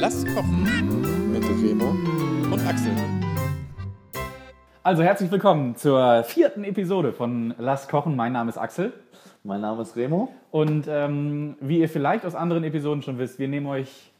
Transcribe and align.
Lass 0.00 0.24
kochen 0.34 0.64
mit 1.32 1.42
Remo 1.44 1.90
und 2.52 2.66
Axel. 2.66 2.92
Also 4.82 5.02
herzlich 5.02 5.30
willkommen 5.30 5.76
zur 5.76 6.22
vierten 6.24 6.64
Episode 6.64 7.12
von 7.12 7.54
Lass 7.58 7.88
kochen. 7.88 8.16
Mein 8.16 8.32
Name 8.32 8.48
ist 8.50 8.58
Axel. 8.58 8.92
Mein 9.44 9.60
Name 9.60 9.82
ist 9.82 9.96
Remo. 9.96 10.28
Und 10.50 10.86
ähm, 10.88 11.56
wie 11.60 11.80
ihr 11.80 11.88
vielleicht 11.88 12.24
aus 12.24 12.34
anderen 12.34 12.64
Episoden 12.64 13.02
schon 13.02 13.18
wisst, 13.18 13.38
wir 13.38 13.48
nehmen 13.48 13.66
euch 13.66 14.12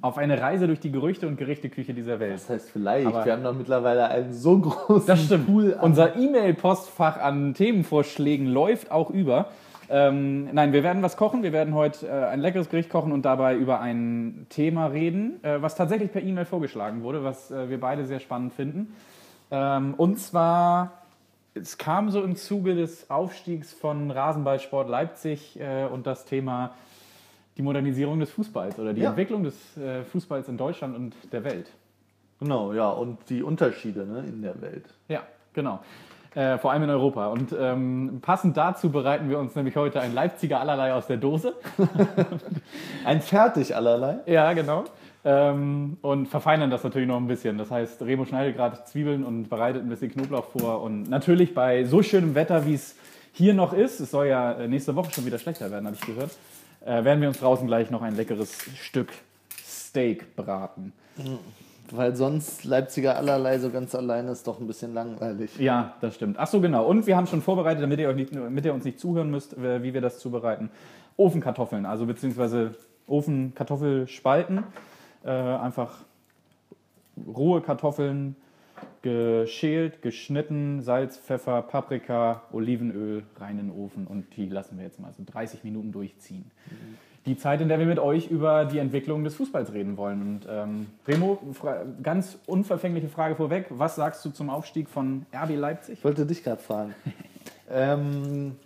auf 0.00 0.18
eine 0.18 0.40
Reise 0.40 0.66
durch 0.66 0.80
die 0.80 0.90
Gerüchte 0.90 1.28
und 1.28 1.36
Gerichteküche 1.36 1.94
dieser 1.94 2.18
Welt. 2.18 2.34
Das 2.34 2.48
heißt 2.50 2.70
vielleicht, 2.70 3.06
Aber- 3.06 3.24
wir 3.24 3.32
haben 3.32 3.44
doch 3.44 3.54
mittlerweile 3.54 4.08
einen 4.08 4.32
so 4.32 4.58
großen 4.58 5.06
Das 5.06 5.24
stimmt. 5.24 5.46
Pool 5.46 5.74
an 5.74 5.80
Unser 5.80 6.16
E-Mail-Postfach 6.16 7.18
an 7.20 7.54
Themenvorschlägen 7.54 8.46
läuft 8.46 8.90
auch 8.90 9.10
über. 9.10 9.46
Ähm, 9.88 10.52
nein, 10.52 10.72
wir 10.72 10.82
werden 10.82 11.02
was 11.02 11.16
kochen. 11.16 11.42
Wir 11.42 11.52
werden 11.52 11.74
heute 11.74 12.06
äh, 12.06 12.10
ein 12.10 12.40
leckeres 12.40 12.68
Gericht 12.68 12.90
kochen 12.90 13.12
und 13.12 13.24
dabei 13.24 13.56
über 13.56 13.80
ein 13.80 14.46
Thema 14.48 14.86
reden, 14.86 15.42
äh, 15.44 15.62
was 15.62 15.76
tatsächlich 15.76 16.12
per 16.12 16.22
E-Mail 16.22 16.44
vorgeschlagen 16.44 17.02
wurde, 17.02 17.22
was 17.22 17.50
äh, 17.50 17.68
wir 17.68 17.80
beide 17.80 18.04
sehr 18.04 18.20
spannend 18.20 18.52
finden. 18.52 18.94
Ähm, 19.50 19.94
und 19.94 20.18
zwar, 20.18 21.02
es 21.54 21.78
kam 21.78 22.10
so 22.10 22.22
im 22.22 22.36
Zuge 22.36 22.74
des 22.74 23.10
Aufstiegs 23.10 23.72
von 23.72 24.10
Rasenballsport 24.10 24.88
Leipzig 24.88 25.58
äh, 25.60 25.84
und 25.84 26.06
das 26.06 26.24
Thema 26.24 26.72
die 27.56 27.62
Modernisierung 27.62 28.20
des 28.20 28.30
Fußballs 28.30 28.78
oder 28.78 28.92
die 28.92 29.00
Ja. 29.02 29.10
Entwicklung 29.10 29.44
des 29.44 29.76
äh, 29.76 30.04
Fußballs 30.04 30.48
in 30.48 30.58
Deutschland 30.58 30.94
und 30.96 31.14
der 31.32 31.44
Welt. 31.44 31.70
Genau, 32.38 32.72
ja, 32.74 32.90
und 32.90 33.18
die 33.30 33.42
Unterschiede 33.42 34.04
ne, 34.04 34.24
in 34.26 34.42
der 34.42 34.60
Welt. 34.60 34.84
Ja, 35.08 35.22
genau. 35.54 35.80
Äh, 36.36 36.58
vor 36.58 36.70
allem 36.70 36.82
in 36.82 36.90
Europa. 36.90 37.28
Und 37.28 37.56
ähm, 37.58 38.18
passend 38.20 38.58
dazu 38.58 38.90
bereiten 38.90 39.30
wir 39.30 39.38
uns 39.38 39.54
nämlich 39.54 39.74
heute 39.74 40.02
ein 40.02 40.12
Leipziger 40.12 40.60
allerlei 40.60 40.92
aus 40.92 41.06
der 41.06 41.16
Dose. 41.16 41.54
Ein 43.06 43.22
Fertig 43.22 43.74
allerlei. 43.74 44.18
Ja, 44.26 44.52
genau. 44.52 44.84
Ähm, 45.24 45.96
und 46.02 46.26
verfeinern 46.26 46.70
das 46.70 46.84
natürlich 46.84 47.08
noch 47.08 47.16
ein 47.16 47.26
bisschen. 47.26 47.56
Das 47.56 47.70
heißt, 47.70 48.02
Remo 48.02 48.26
schneidet 48.26 48.54
gerade 48.54 48.84
Zwiebeln 48.84 49.24
und 49.24 49.48
bereitet 49.48 49.82
ein 49.82 49.88
bisschen 49.88 50.10
Knoblauch 50.12 50.44
vor. 50.44 50.82
Und 50.82 51.08
natürlich 51.08 51.54
bei 51.54 51.84
so 51.84 52.02
schönem 52.02 52.34
Wetter, 52.34 52.66
wie 52.66 52.74
es 52.74 52.96
hier 53.32 53.54
noch 53.54 53.72
ist, 53.72 53.98
es 54.00 54.10
soll 54.10 54.26
ja 54.26 54.52
äh, 54.52 54.68
nächste 54.68 54.94
Woche 54.94 55.10
schon 55.12 55.24
wieder 55.24 55.38
schlechter 55.38 55.70
werden, 55.70 55.86
habe 55.86 55.96
ich 55.98 56.04
gehört, 56.04 56.32
äh, 56.84 57.02
werden 57.02 57.22
wir 57.22 57.28
uns 57.28 57.38
draußen 57.38 57.66
gleich 57.66 57.90
noch 57.90 58.02
ein 58.02 58.14
leckeres 58.14 58.58
Stück 58.78 59.08
Steak 59.64 60.36
braten. 60.36 60.92
Weil 61.92 62.16
sonst 62.16 62.64
Leipziger 62.64 63.16
allerlei 63.16 63.58
so 63.58 63.70
ganz 63.70 63.94
alleine 63.94 64.32
ist 64.32 64.46
doch 64.46 64.60
ein 64.60 64.66
bisschen 64.66 64.94
langweilig. 64.94 65.58
Ja, 65.58 65.94
das 66.00 66.14
stimmt. 66.14 66.36
Ach 66.38 66.46
so, 66.46 66.60
genau. 66.60 66.86
Und 66.86 67.06
wir 67.06 67.16
haben 67.16 67.26
schon 67.26 67.42
vorbereitet, 67.42 67.82
damit 67.82 68.00
ihr, 68.00 68.08
euch 68.08 68.16
nicht, 68.16 68.34
damit 68.34 68.64
ihr 68.64 68.74
uns 68.74 68.84
nicht 68.84 68.98
zuhören 68.98 69.30
müsst, 69.30 69.56
äh, 69.56 69.82
wie 69.82 69.94
wir 69.94 70.00
das 70.00 70.18
zubereiten. 70.18 70.70
Ofenkartoffeln, 71.16 71.86
also 71.86 72.06
beziehungsweise 72.06 72.74
Ofenkartoffelspalten. 73.06 74.64
Äh, 75.24 75.30
einfach 75.30 75.92
rohe 77.26 77.60
Kartoffeln, 77.60 78.36
geschält, 79.02 80.02
geschnitten, 80.02 80.82
Salz, 80.82 81.16
Pfeffer, 81.16 81.62
Paprika, 81.62 82.42
Olivenöl 82.52 83.22
rein 83.38 83.58
in 83.58 83.68
den 83.68 83.76
Ofen 83.76 84.06
und 84.06 84.36
die 84.36 84.48
lassen 84.48 84.78
wir 84.78 84.84
jetzt 84.84 85.00
mal 85.00 85.12
so 85.12 85.22
30 85.24 85.64
Minuten 85.64 85.92
durchziehen. 85.92 86.50
Die 87.26 87.36
Zeit, 87.36 87.60
in 87.60 87.68
der 87.68 87.78
wir 87.78 87.86
mit 87.86 87.98
euch 87.98 88.30
über 88.30 88.64
die 88.64 88.78
Entwicklung 88.78 89.24
des 89.24 89.34
Fußballs 89.34 89.72
reden 89.72 89.96
wollen. 89.96 90.22
Und 90.22 90.40
ähm, 90.48 90.86
Remo, 91.06 91.38
ganz 92.02 92.38
unverfängliche 92.46 93.08
Frage 93.08 93.34
vorweg. 93.34 93.66
Was 93.70 93.96
sagst 93.96 94.24
du 94.24 94.30
zum 94.30 94.48
Aufstieg 94.48 94.88
von 94.88 95.26
RB 95.34 95.56
Leipzig? 95.56 95.98
Ich 95.98 96.04
wollte 96.04 96.24
dich 96.24 96.44
gerade 96.44 96.62
fragen. 96.62 96.94
ähm, 97.70 98.56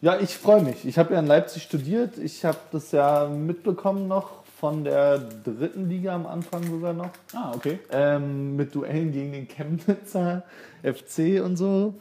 ja, 0.00 0.18
ich 0.18 0.36
freue 0.36 0.62
mich. 0.62 0.84
Ich 0.84 0.98
habe 0.98 1.14
ja 1.14 1.20
in 1.20 1.26
Leipzig 1.26 1.62
studiert. 1.62 2.18
Ich 2.18 2.44
habe 2.44 2.58
das 2.72 2.90
ja 2.90 3.28
mitbekommen 3.28 4.08
noch 4.08 4.42
von 4.58 4.82
der 4.84 5.18
dritten 5.18 5.88
Liga 5.88 6.14
am 6.14 6.26
Anfang 6.26 6.64
sogar 6.64 6.92
noch. 6.92 7.10
Ah, 7.32 7.52
okay. 7.54 7.78
Ähm, 7.90 8.56
mit 8.56 8.74
Duellen 8.74 9.12
gegen 9.12 9.32
den 9.32 9.48
Chemnitzer 9.48 10.42
FC 10.82 11.40
und 11.44 11.56
so. 11.56 11.94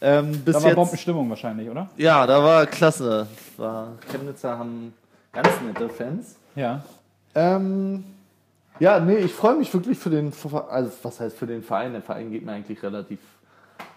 Ähm, 0.00 0.42
Da 0.44 0.54
war 0.54 0.62
jetzt, 0.62 0.74
Bombenstimmung 0.74 1.28
wahrscheinlich, 1.30 1.68
oder? 1.68 1.88
Ja, 1.96 2.26
da 2.26 2.42
war 2.42 2.66
klasse. 2.66 3.26
War, 3.56 3.92
Chemnitzer 4.10 4.56
haben 4.56 4.94
ganz 5.42 5.60
nette 5.62 5.88
Fans. 5.88 6.36
Ja. 6.56 6.82
Ähm, 7.34 8.04
ja, 8.80 9.00
nee, 9.00 9.16
ich 9.16 9.32
freue 9.32 9.56
mich 9.56 9.72
wirklich 9.72 9.98
für 9.98 10.10
den, 10.10 10.32
also 10.70 10.90
was 11.02 11.20
heißt 11.20 11.36
für 11.36 11.46
den 11.46 11.62
Verein? 11.62 11.92
Der 11.92 12.02
Verein 12.02 12.30
geht 12.30 12.44
mir 12.44 12.52
eigentlich 12.52 12.82
relativ 12.82 13.18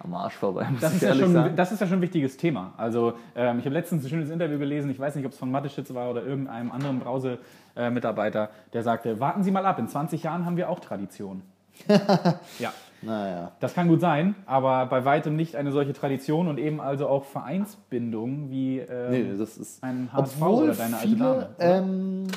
am 0.03 0.13
Arsch 0.13 0.33
vorbei, 0.35 0.67
muss 0.69 0.81
Das 0.81 0.91
ich 0.95 1.01
ist, 1.01 1.07
ja 1.09 1.15
schon, 1.15 1.33
sagen. 1.33 1.55
das 1.55 1.71
ist 1.71 1.79
ja 1.79 1.87
schon 1.87 1.99
ein 1.99 2.01
wichtiges 2.01 2.37
Thema. 2.37 2.73
Also, 2.77 3.13
ähm, 3.35 3.59
ich 3.59 3.65
habe 3.65 3.73
letztens 3.73 4.03
ein 4.03 4.09
schönes 4.09 4.29
Interview 4.29 4.57
gelesen, 4.59 4.89
ich 4.91 4.99
weiß 4.99 5.15
nicht, 5.15 5.25
ob 5.25 5.31
es 5.31 5.37
von 5.37 5.51
Matteschitz 5.51 5.93
war 5.93 6.09
oder 6.09 6.23
irgendeinem 6.23 6.71
anderen 6.71 6.99
Brause-Mitarbeiter, 6.99 8.49
der 8.73 8.83
sagte: 8.83 9.19
Warten 9.19 9.43
Sie 9.43 9.51
mal 9.51 9.65
ab, 9.65 9.79
in 9.79 9.87
20 9.87 10.23
Jahren 10.23 10.45
haben 10.45 10.57
wir 10.57 10.69
auch 10.69 10.79
Tradition. 10.79 11.41
ja, 12.59 12.73
Naja. 13.01 13.51
das 13.59 13.73
kann 13.73 13.87
gut 13.87 13.99
sein, 14.01 14.35
aber 14.45 14.85
bei 14.85 15.03
weitem 15.05 15.35
nicht 15.35 15.55
eine 15.55 15.71
solche 15.71 15.93
Tradition 15.93 16.47
und 16.47 16.57
eben 16.59 16.79
also 16.79 17.07
auch 17.07 17.25
Vereinsbindung 17.25 18.51
wie 18.51 18.79
ähm, 18.79 19.11
Nee, 19.11 19.33
das 19.37 19.57
ist. 19.57 19.83
ein 19.83 20.09
HSV 20.13 20.41
oder 20.41 20.73
deine 20.73 20.95
alte 20.97 21.07
viele 21.07 21.17
Dame. 21.19 21.49
ähm, 21.59 22.27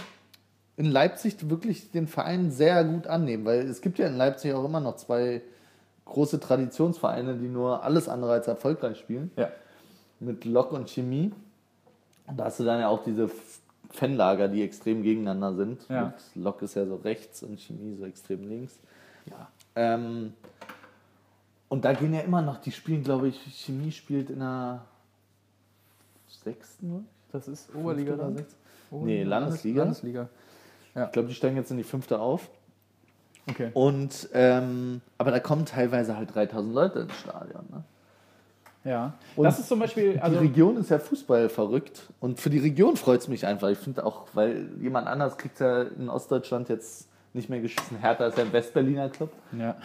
in 0.76 0.86
Leipzig 0.86 1.48
wirklich 1.50 1.90
den 1.90 2.06
Verein 2.08 2.50
sehr 2.50 2.82
gut 2.84 3.06
annehmen, 3.06 3.44
weil 3.44 3.60
es 3.60 3.80
gibt 3.80 3.98
ja 3.98 4.06
in 4.06 4.16
Leipzig 4.16 4.54
auch 4.54 4.64
immer 4.64 4.80
noch 4.80 4.96
zwei 4.96 5.42
große 6.06 6.40
Traditionsvereine, 6.40 7.36
die 7.36 7.48
nur 7.48 7.82
alles 7.84 8.08
andere 8.08 8.32
als 8.32 8.48
erfolgreich 8.48 8.98
spielen. 8.98 9.30
ja. 9.36 9.48
mit 10.20 10.44
Lok 10.44 10.72
und 10.72 10.88
Chemie. 10.88 11.32
Und 12.26 12.38
da 12.40 12.44
hast 12.46 12.58
du 12.60 12.64
dann 12.64 12.80
ja 12.80 12.88
auch 12.88 13.02
diese 13.04 13.30
Fanlager, 13.90 14.48
die 14.48 14.62
extrem 14.62 15.02
gegeneinander 15.02 15.54
sind. 15.54 15.86
Ja. 15.88 16.14
Lok 16.34 16.62
ist 16.62 16.74
ja 16.74 16.86
so 16.86 16.96
rechts 16.96 17.42
und 17.42 17.60
Chemie 17.60 17.94
so 17.96 18.04
extrem 18.06 18.48
links. 18.48 18.78
ja. 19.26 19.48
Ähm, 19.76 20.34
und 21.68 21.84
da 21.84 21.92
gehen 21.92 22.14
ja 22.14 22.20
immer 22.20 22.42
noch, 22.42 22.58
die 22.58 22.72
spielen, 22.72 23.02
glaube 23.02 23.28
ich, 23.28 23.40
Chemie 23.64 23.90
spielt 23.90 24.30
in 24.30 24.40
der 24.40 24.84
sechsten, 26.28 26.92
oder? 26.92 27.04
Das 27.32 27.48
ist 27.48 27.74
Oberliga 27.74 28.14
oder 28.14 28.24
dann? 28.24 28.36
sechste? 28.36 28.56
Nee, 28.90 29.24
Landesliga. 29.24 29.82
Landesliga. 29.82 30.28
Ich 30.94 31.12
glaube, 31.12 31.28
die 31.28 31.34
steigen 31.34 31.56
jetzt 31.56 31.72
in 31.72 31.76
die 31.76 31.82
fünfte 31.82 32.20
auf. 32.20 32.48
Okay. 33.50 33.70
Und, 33.74 34.28
ähm, 34.32 35.00
aber 35.18 35.32
da 35.32 35.40
kommen 35.40 35.66
teilweise 35.66 36.16
halt 36.16 36.34
3000 36.34 36.74
Leute 36.74 36.98
ins 37.00 37.14
Stadion. 37.18 37.64
Ne? 37.70 37.84
Ja. 38.84 39.14
Und 39.34 39.44
das 39.44 39.58
ist 39.58 39.68
zum 39.68 39.80
Beispiel. 39.80 40.18
Also, 40.20 40.38
die 40.38 40.46
Region 40.46 40.76
ist 40.76 40.90
ja 40.90 40.98
Fußball 40.98 41.48
verrückt 41.48 42.02
und 42.20 42.38
für 42.38 42.50
die 42.50 42.58
Region 42.58 42.96
freut 42.96 43.20
es 43.20 43.28
mich 43.28 43.46
einfach. 43.46 43.68
Ich 43.70 43.78
finde 43.78 44.04
auch, 44.04 44.26
weil 44.34 44.68
jemand 44.80 45.08
anders 45.08 45.36
kriegt 45.36 45.58
ja 45.58 45.82
in 45.82 46.08
Ostdeutschland 46.08 46.68
jetzt 46.68 47.08
nicht 47.34 47.50
mehr 47.50 47.60
geschissen. 47.60 47.98
Hertha 47.98 48.26
ist 48.26 48.38
ja 48.38 48.44
ein 48.44 48.52
Westberliner 48.52 49.08
Club. 49.10 49.32
Ja. 49.58 49.76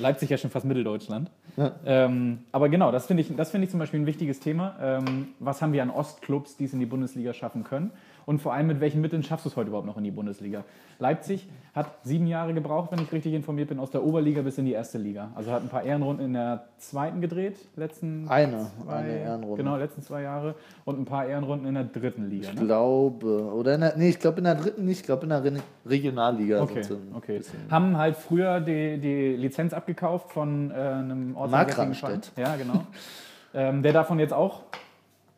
Leipzig 0.00 0.30
ja 0.30 0.38
schon 0.38 0.50
fast 0.50 0.64
Mitteldeutschland. 0.64 1.30
Ja. 1.56 1.72
Ähm, 1.84 2.40
aber 2.52 2.68
genau, 2.68 2.90
das 2.90 3.06
finde 3.06 3.22
ich, 3.22 3.34
das 3.36 3.50
finde 3.50 3.64
ich 3.66 3.70
zum 3.70 3.78
Beispiel 3.80 4.00
ein 4.00 4.06
wichtiges 4.06 4.40
Thema. 4.40 4.74
Ähm, 4.80 5.28
was 5.38 5.62
haben 5.62 5.72
wir 5.72 5.82
an 5.82 5.90
Ostclubs, 5.90 6.56
die 6.56 6.64
es 6.64 6.72
in 6.72 6.80
die 6.80 6.86
Bundesliga 6.86 7.32
schaffen 7.32 7.64
können? 7.64 7.90
Und 8.26 8.40
vor 8.40 8.52
allem, 8.52 8.66
mit 8.68 8.80
welchen 8.80 9.00
Mitteln 9.00 9.22
schaffst 9.22 9.44
du 9.46 9.48
es 9.50 9.56
heute 9.56 9.68
überhaupt 9.68 9.86
noch 9.86 9.96
in 9.96 10.04
die 10.04 10.10
Bundesliga? 10.10 10.62
Leipzig 11.00 11.48
hat 11.74 11.86
sieben 12.04 12.26
Jahre 12.26 12.52
gebraucht, 12.54 12.92
wenn 12.92 13.00
ich 13.00 13.10
richtig 13.10 13.32
informiert 13.32 13.68
bin, 13.70 13.80
aus 13.80 13.90
der 13.90 14.04
Oberliga 14.04 14.42
bis 14.42 14.58
in 14.58 14.66
die 14.66 14.72
erste 14.72 14.98
Liga. 14.98 15.30
Also 15.34 15.50
hat 15.50 15.62
ein 15.62 15.68
paar 15.68 15.82
Ehrenrunden 15.82 16.26
in 16.26 16.32
der 16.34 16.66
zweiten 16.78 17.20
gedreht, 17.20 17.56
letzten 17.76 18.28
Eine, 18.28 18.66
zwei, 18.84 18.92
eine 18.92 19.18
Ehrenrunde. 19.18 19.56
Genau, 19.64 19.76
letzten 19.76 20.02
zwei 20.02 20.22
Jahre. 20.22 20.54
Und 20.84 21.00
ein 21.00 21.06
paar 21.06 21.26
Ehrenrunden 21.26 21.66
in 21.66 21.74
der 21.74 21.84
dritten 21.84 22.28
Liga. 22.28 22.50
Ich 22.52 22.60
Ne? 22.60 22.66
glaube, 22.66 23.52
oder 23.52 23.74
in 23.74 23.80
der, 23.80 23.96
nee, 23.96 24.10
ich 24.10 24.18
glaube 24.20 24.38
in 24.38 24.44
der 24.44 24.54
dritten 24.56 24.84
nicht, 24.84 25.00
ich 25.00 25.06
glaube 25.06 25.22
in 25.24 25.30
der 25.30 25.42
Re 25.42 25.52
Regionalliga. 25.86 26.62
Okay, 26.62 26.82
okay. 27.14 27.40
Haben 27.70 27.96
halt 27.96 28.16
früher 28.16 28.60
die, 28.60 28.98
die 28.98 29.36
Lizenz 29.36 29.72
abgekauft 29.90 30.30
von 30.30 30.70
äh, 30.70 30.74
einem 30.74 31.36
ortsansässigen. 31.36 32.22
Ja, 32.36 32.56
genau. 32.56 32.86
ähm, 33.54 33.82
der 33.82 33.92
davon 33.92 34.18
jetzt 34.18 34.32
auch 34.32 34.62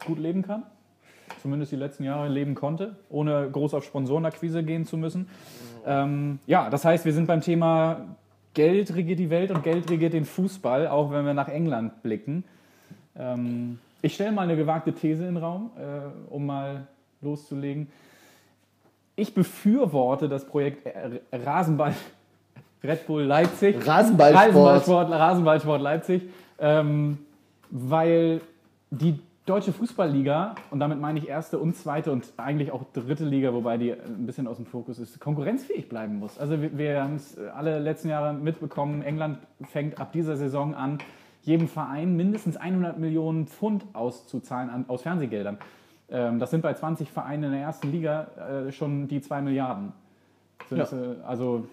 gut 0.04 0.18
leben 0.18 0.42
kann. 0.42 0.64
Zumindest 1.40 1.72
die 1.72 1.76
letzten 1.76 2.04
Jahre 2.04 2.28
leben 2.28 2.54
konnte, 2.54 2.96
ohne 3.08 3.48
groß 3.50 3.74
auf 3.74 3.84
Sponsorenakquise 3.84 4.62
gehen 4.62 4.84
zu 4.84 4.96
müssen. 4.96 5.28
Ähm, 5.86 6.38
ja, 6.46 6.68
das 6.70 6.84
heißt, 6.84 7.04
wir 7.04 7.12
sind 7.12 7.26
beim 7.26 7.40
Thema 7.40 8.16
Geld 8.54 8.94
regiert 8.94 9.18
die 9.18 9.30
Welt 9.30 9.50
und 9.50 9.62
Geld 9.62 9.90
regiert 9.90 10.12
den 10.12 10.26
Fußball, 10.26 10.86
auch 10.88 11.10
wenn 11.10 11.24
wir 11.24 11.34
nach 11.34 11.48
England 11.48 12.02
blicken. 12.02 12.44
Ähm, 13.16 13.78
ich 14.02 14.14
stelle 14.14 14.32
mal 14.32 14.42
eine 14.42 14.56
gewagte 14.56 14.92
These 14.92 15.26
in 15.26 15.34
den 15.34 15.42
Raum, 15.42 15.70
äh, 15.78 16.32
um 16.32 16.44
mal 16.46 16.86
loszulegen. 17.22 17.88
Ich 19.16 19.34
befürworte 19.34 20.28
das 20.28 20.46
Projekt 20.46 20.86
äh, 20.86 21.20
Rasenball 21.32 21.94
Red 22.82 23.06
Bull 23.06 23.22
Leipzig. 23.22 23.76
Rasenballsport. 23.86 24.46
Rasenballsport, 24.46 25.10
Rasenballsport 25.10 25.82
Leipzig. 25.82 26.22
Ähm, 26.58 27.18
weil 27.70 28.40
die 28.90 29.18
deutsche 29.46 29.72
Fußballliga, 29.72 30.54
und 30.70 30.78
damit 30.78 31.00
meine 31.00 31.18
ich 31.18 31.28
erste 31.28 31.58
und 31.58 31.76
zweite 31.76 32.12
und 32.12 32.32
eigentlich 32.36 32.70
auch 32.70 32.84
dritte 32.92 33.24
Liga, 33.24 33.52
wobei 33.52 33.76
die 33.76 33.92
ein 33.92 34.26
bisschen 34.26 34.46
aus 34.46 34.56
dem 34.56 34.66
Fokus 34.66 34.98
ist, 34.98 35.18
konkurrenzfähig 35.20 35.88
bleiben 35.88 36.18
muss. 36.18 36.38
Also 36.38 36.60
wir, 36.62 36.76
wir 36.78 37.02
haben 37.02 37.16
es 37.16 37.36
alle 37.38 37.78
letzten 37.80 38.08
Jahre 38.08 38.32
mitbekommen, 38.32 39.02
England 39.02 39.38
fängt 39.68 40.00
ab 40.00 40.12
dieser 40.12 40.36
Saison 40.36 40.74
an, 40.74 40.98
jedem 41.42 41.66
Verein 41.66 42.16
mindestens 42.16 42.56
100 42.56 42.98
Millionen 42.98 43.48
Pfund 43.48 43.84
auszuzahlen 43.94 44.70
an, 44.70 44.84
aus 44.86 45.02
Fernsehgeldern. 45.02 45.58
Ähm, 46.08 46.38
das 46.38 46.50
sind 46.50 46.60
bei 46.60 46.74
20 46.74 47.10
Vereinen 47.10 47.44
in 47.44 47.52
der 47.52 47.62
ersten 47.62 47.90
Liga 47.90 48.28
äh, 48.68 48.70
schon 48.70 49.08
die 49.08 49.20
2 49.20 49.42
Milliarden. 49.42 49.92
Ja. 50.70 50.76
das, 50.76 50.92
äh, 50.92 51.16
also, 51.26 51.66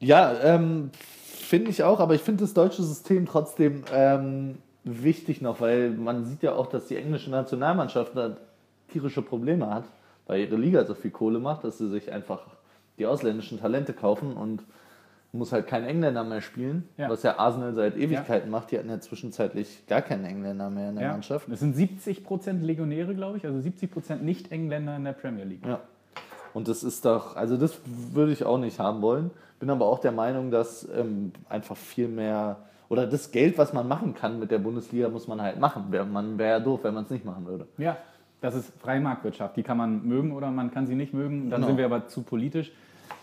Ja, 0.00 0.34
ähm, 0.42 0.90
finde 1.22 1.70
ich 1.70 1.82
auch, 1.82 2.00
aber 2.00 2.14
ich 2.14 2.22
finde 2.22 2.42
das 2.44 2.54
deutsche 2.54 2.82
System 2.82 3.26
trotzdem 3.26 3.84
ähm, 3.92 4.58
wichtig 4.84 5.42
noch, 5.42 5.60
weil 5.60 5.90
man 5.90 6.24
sieht 6.24 6.42
ja 6.42 6.54
auch, 6.54 6.66
dass 6.66 6.86
die 6.86 6.96
englische 6.96 7.30
Nationalmannschaft 7.30 8.16
da 8.16 8.36
tierische 8.88 9.22
Probleme 9.22 9.72
hat, 9.72 9.84
weil 10.26 10.40
ihre 10.40 10.56
Liga 10.56 10.84
so 10.84 10.94
viel 10.94 11.10
Kohle 11.10 11.38
macht, 11.38 11.64
dass 11.64 11.78
sie 11.78 11.88
sich 11.88 12.10
einfach 12.10 12.40
die 12.98 13.06
ausländischen 13.06 13.60
Talente 13.60 13.92
kaufen 13.92 14.34
und 14.34 14.62
muss 15.32 15.52
halt 15.52 15.68
kein 15.68 15.84
Engländer 15.84 16.24
mehr 16.24 16.40
spielen, 16.40 16.88
Ja. 16.96 17.08
was 17.08 17.22
ja 17.22 17.38
Arsenal 17.38 17.72
seit 17.74 17.96
Ewigkeiten 17.96 18.50
macht. 18.50 18.72
Die 18.72 18.78
hatten 18.78 18.88
ja 18.88 18.98
zwischenzeitlich 18.98 19.86
gar 19.86 20.02
keinen 20.02 20.24
Engländer 20.24 20.70
mehr 20.70 20.88
in 20.88 20.96
der 20.96 21.04
ja. 21.04 21.12
Mannschaft. 21.12 21.48
Es 21.48 21.60
sind 21.60 21.76
70% 21.76 22.62
Legionäre, 22.62 23.14
glaube 23.14 23.36
ich, 23.38 23.46
also 23.46 23.58
70% 23.58 24.16
Nicht-Engländer 24.22 24.96
in 24.96 25.04
der 25.04 25.12
Premier 25.12 25.44
League. 25.44 25.64
Ja. 25.64 25.80
Und 26.52 26.66
das 26.66 26.82
ist 26.82 27.04
doch, 27.04 27.36
also 27.36 27.56
das 27.56 27.78
würde 27.84 28.32
ich 28.32 28.44
auch 28.44 28.58
nicht 28.58 28.80
haben 28.80 29.02
wollen. 29.02 29.30
Bin 29.60 29.70
aber 29.70 29.86
auch 29.86 29.98
der 30.00 30.10
Meinung, 30.12 30.50
dass 30.50 30.88
ähm, 30.96 31.32
einfach 31.48 31.76
viel 31.76 32.08
mehr, 32.08 32.56
oder 32.88 33.06
das 33.06 33.30
Geld, 33.30 33.56
was 33.58 33.72
man 33.72 33.86
machen 33.86 34.14
kann 34.14 34.40
mit 34.40 34.50
der 34.50 34.58
Bundesliga, 34.58 35.08
muss 35.08 35.28
man 35.28 35.40
halt 35.40 35.60
machen. 35.60 35.84
Man 36.12 36.38
wäre 36.38 36.58
ja 36.58 36.60
doof, 36.60 36.80
wenn 36.82 36.94
man 36.94 37.04
es 37.04 37.10
nicht 37.10 37.24
machen 37.24 37.46
würde. 37.46 37.66
Ja, 37.78 37.96
das 38.40 38.54
ist 38.56 38.72
freie 38.80 39.00
Marktwirtschaft. 39.00 39.56
Die 39.56 39.62
kann 39.62 39.76
man 39.76 40.02
mögen 40.06 40.32
oder 40.32 40.50
man 40.50 40.70
kann 40.72 40.86
sie 40.86 40.94
nicht 40.96 41.14
mögen. 41.14 41.50
Dann 41.50 41.60
Genau. 41.60 41.66
sind 41.68 41.76
wir 41.76 41.84
aber 41.84 42.08
zu 42.08 42.22
politisch, 42.22 42.72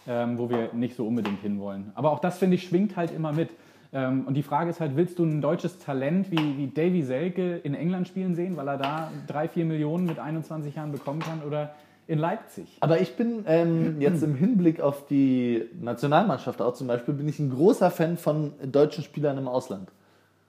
ähm, 0.08 0.38
wo 0.38 0.50
wir 0.50 0.70
nicht 0.74 0.96
so 0.96 1.06
unbedingt 1.08 1.42
hinwollen. 1.42 1.92
Aber 1.96 2.12
auch 2.12 2.20
das, 2.20 2.38
finde 2.38 2.56
ich, 2.56 2.64
schwingt 2.68 2.96
halt 2.96 3.12
immer 3.12 3.34
mit. 3.34 3.50
Ähm, 3.92 4.26
und 4.28 4.36
die 4.36 4.44
Frage 4.44 4.70
ist 4.70 4.80
halt, 4.80 4.96
willst 4.96 5.18
du 5.18 5.24
ein 5.26 5.42
deutsches 5.42 5.80
Talent 5.80 6.30
wie, 6.30 6.58
wie 6.58 6.68
Davy 6.68 7.02
Selke 7.04 7.58
in 7.58 7.74
England 7.74 8.08
spielen 8.08 8.36
sehen, 8.36 8.56
weil 8.58 8.68
er 8.68 8.78
da 8.78 9.12
drei, 9.28 9.48
vier 9.48 9.66
Millionen 9.66 10.06
mit 10.06 10.20
21 10.20 10.76
Jahren 10.76 10.92
bekommen 10.92 11.20
kann 11.20 11.42
oder 11.42 11.72
in 12.08 12.20
Leipzig? 12.20 12.78
Aber 12.80 13.02
ich 13.02 13.16
bin 13.16 13.44
ähm, 13.48 14.00
jetzt 14.02 14.24
im 14.24 14.36
Hinblick 14.36 14.80
auf 14.80 15.06
die 15.08 15.70
Nationalmannschaft 15.80 16.62
auch 16.62 16.74
zum 16.74 16.88
Beispiel, 16.88 17.14
bin 17.14 17.28
ich 17.28 17.40
ein 17.40 17.50
großer 17.50 17.92
Fan 17.92 18.18
von 18.18 18.54
deutschen 18.64 19.04
Spielern 19.04 19.38
im 19.38 19.48
Ausland. 19.48 19.90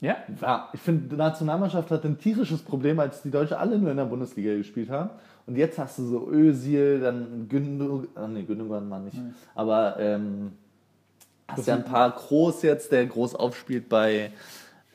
Ja? 0.00 0.16
Ja, 0.40 0.68
ich 0.72 0.80
finde, 0.80 1.08
die 1.08 1.16
Nationalmannschaft 1.16 1.90
hat 1.90 2.04
ein 2.04 2.18
tierisches 2.18 2.62
Problem, 2.62 3.00
als 3.00 3.22
die 3.22 3.30
Deutsche 3.30 3.58
alle 3.58 3.78
nur 3.78 3.90
in 3.90 3.96
der 3.96 4.04
Bundesliga 4.04 4.54
gespielt 4.54 4.90
haben. 4.90 5.10
Und 5.46 5.56
jetzt 5.56 5.78
hast 5.78 5.98
du 5.98 6.04
so 6.04 6.28
Özil, 6.30 7.00
dann 7.00 7.48
Gündogan, 7.48 8.08
ah, 8.14 8.28
nee, 8.28 8.42
Gündogan 8.42 8.88
mal 8.88 9.00
nicht. 9.00 9.16
Aber 9.54 9.96
ähm, 9.98 10.52
hast 11.48 11.66
ja 11.66 11.74
ein 11.74 11.84
paar 11.84 12.10
Groß 12.10 12.62
jetzt, 12.62 12.92
der 12.92 13.06
groß 13.06 13.34
aufspielt 13.34 13.88
bei 13.88 14.30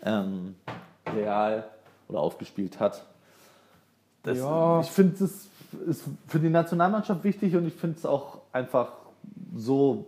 ähm, 0.06 0.56
Real 1.14 1.66
oder 2.08 2.20
aufgespielt 2.20 2.80
hat. 2.80 3.04
Das, 4.24 4.38
Ja. 4.38 4.80
Ich 4.82 4.92
finde, 4.92 5.16
das 5.20 5.48
ist 5.74 6.04
für 6.28 6.40
die 6.40 6.50
Nationalmannschaft 6.50 7.24
wichtig 7.24 7.56
und 7.56 7.68
ich 7.68 7.74
finde 7.74 7.98
es 7.98 8.06
auch 8.06 8.40
einfach 8.52 8.92
so, 9.56 10.06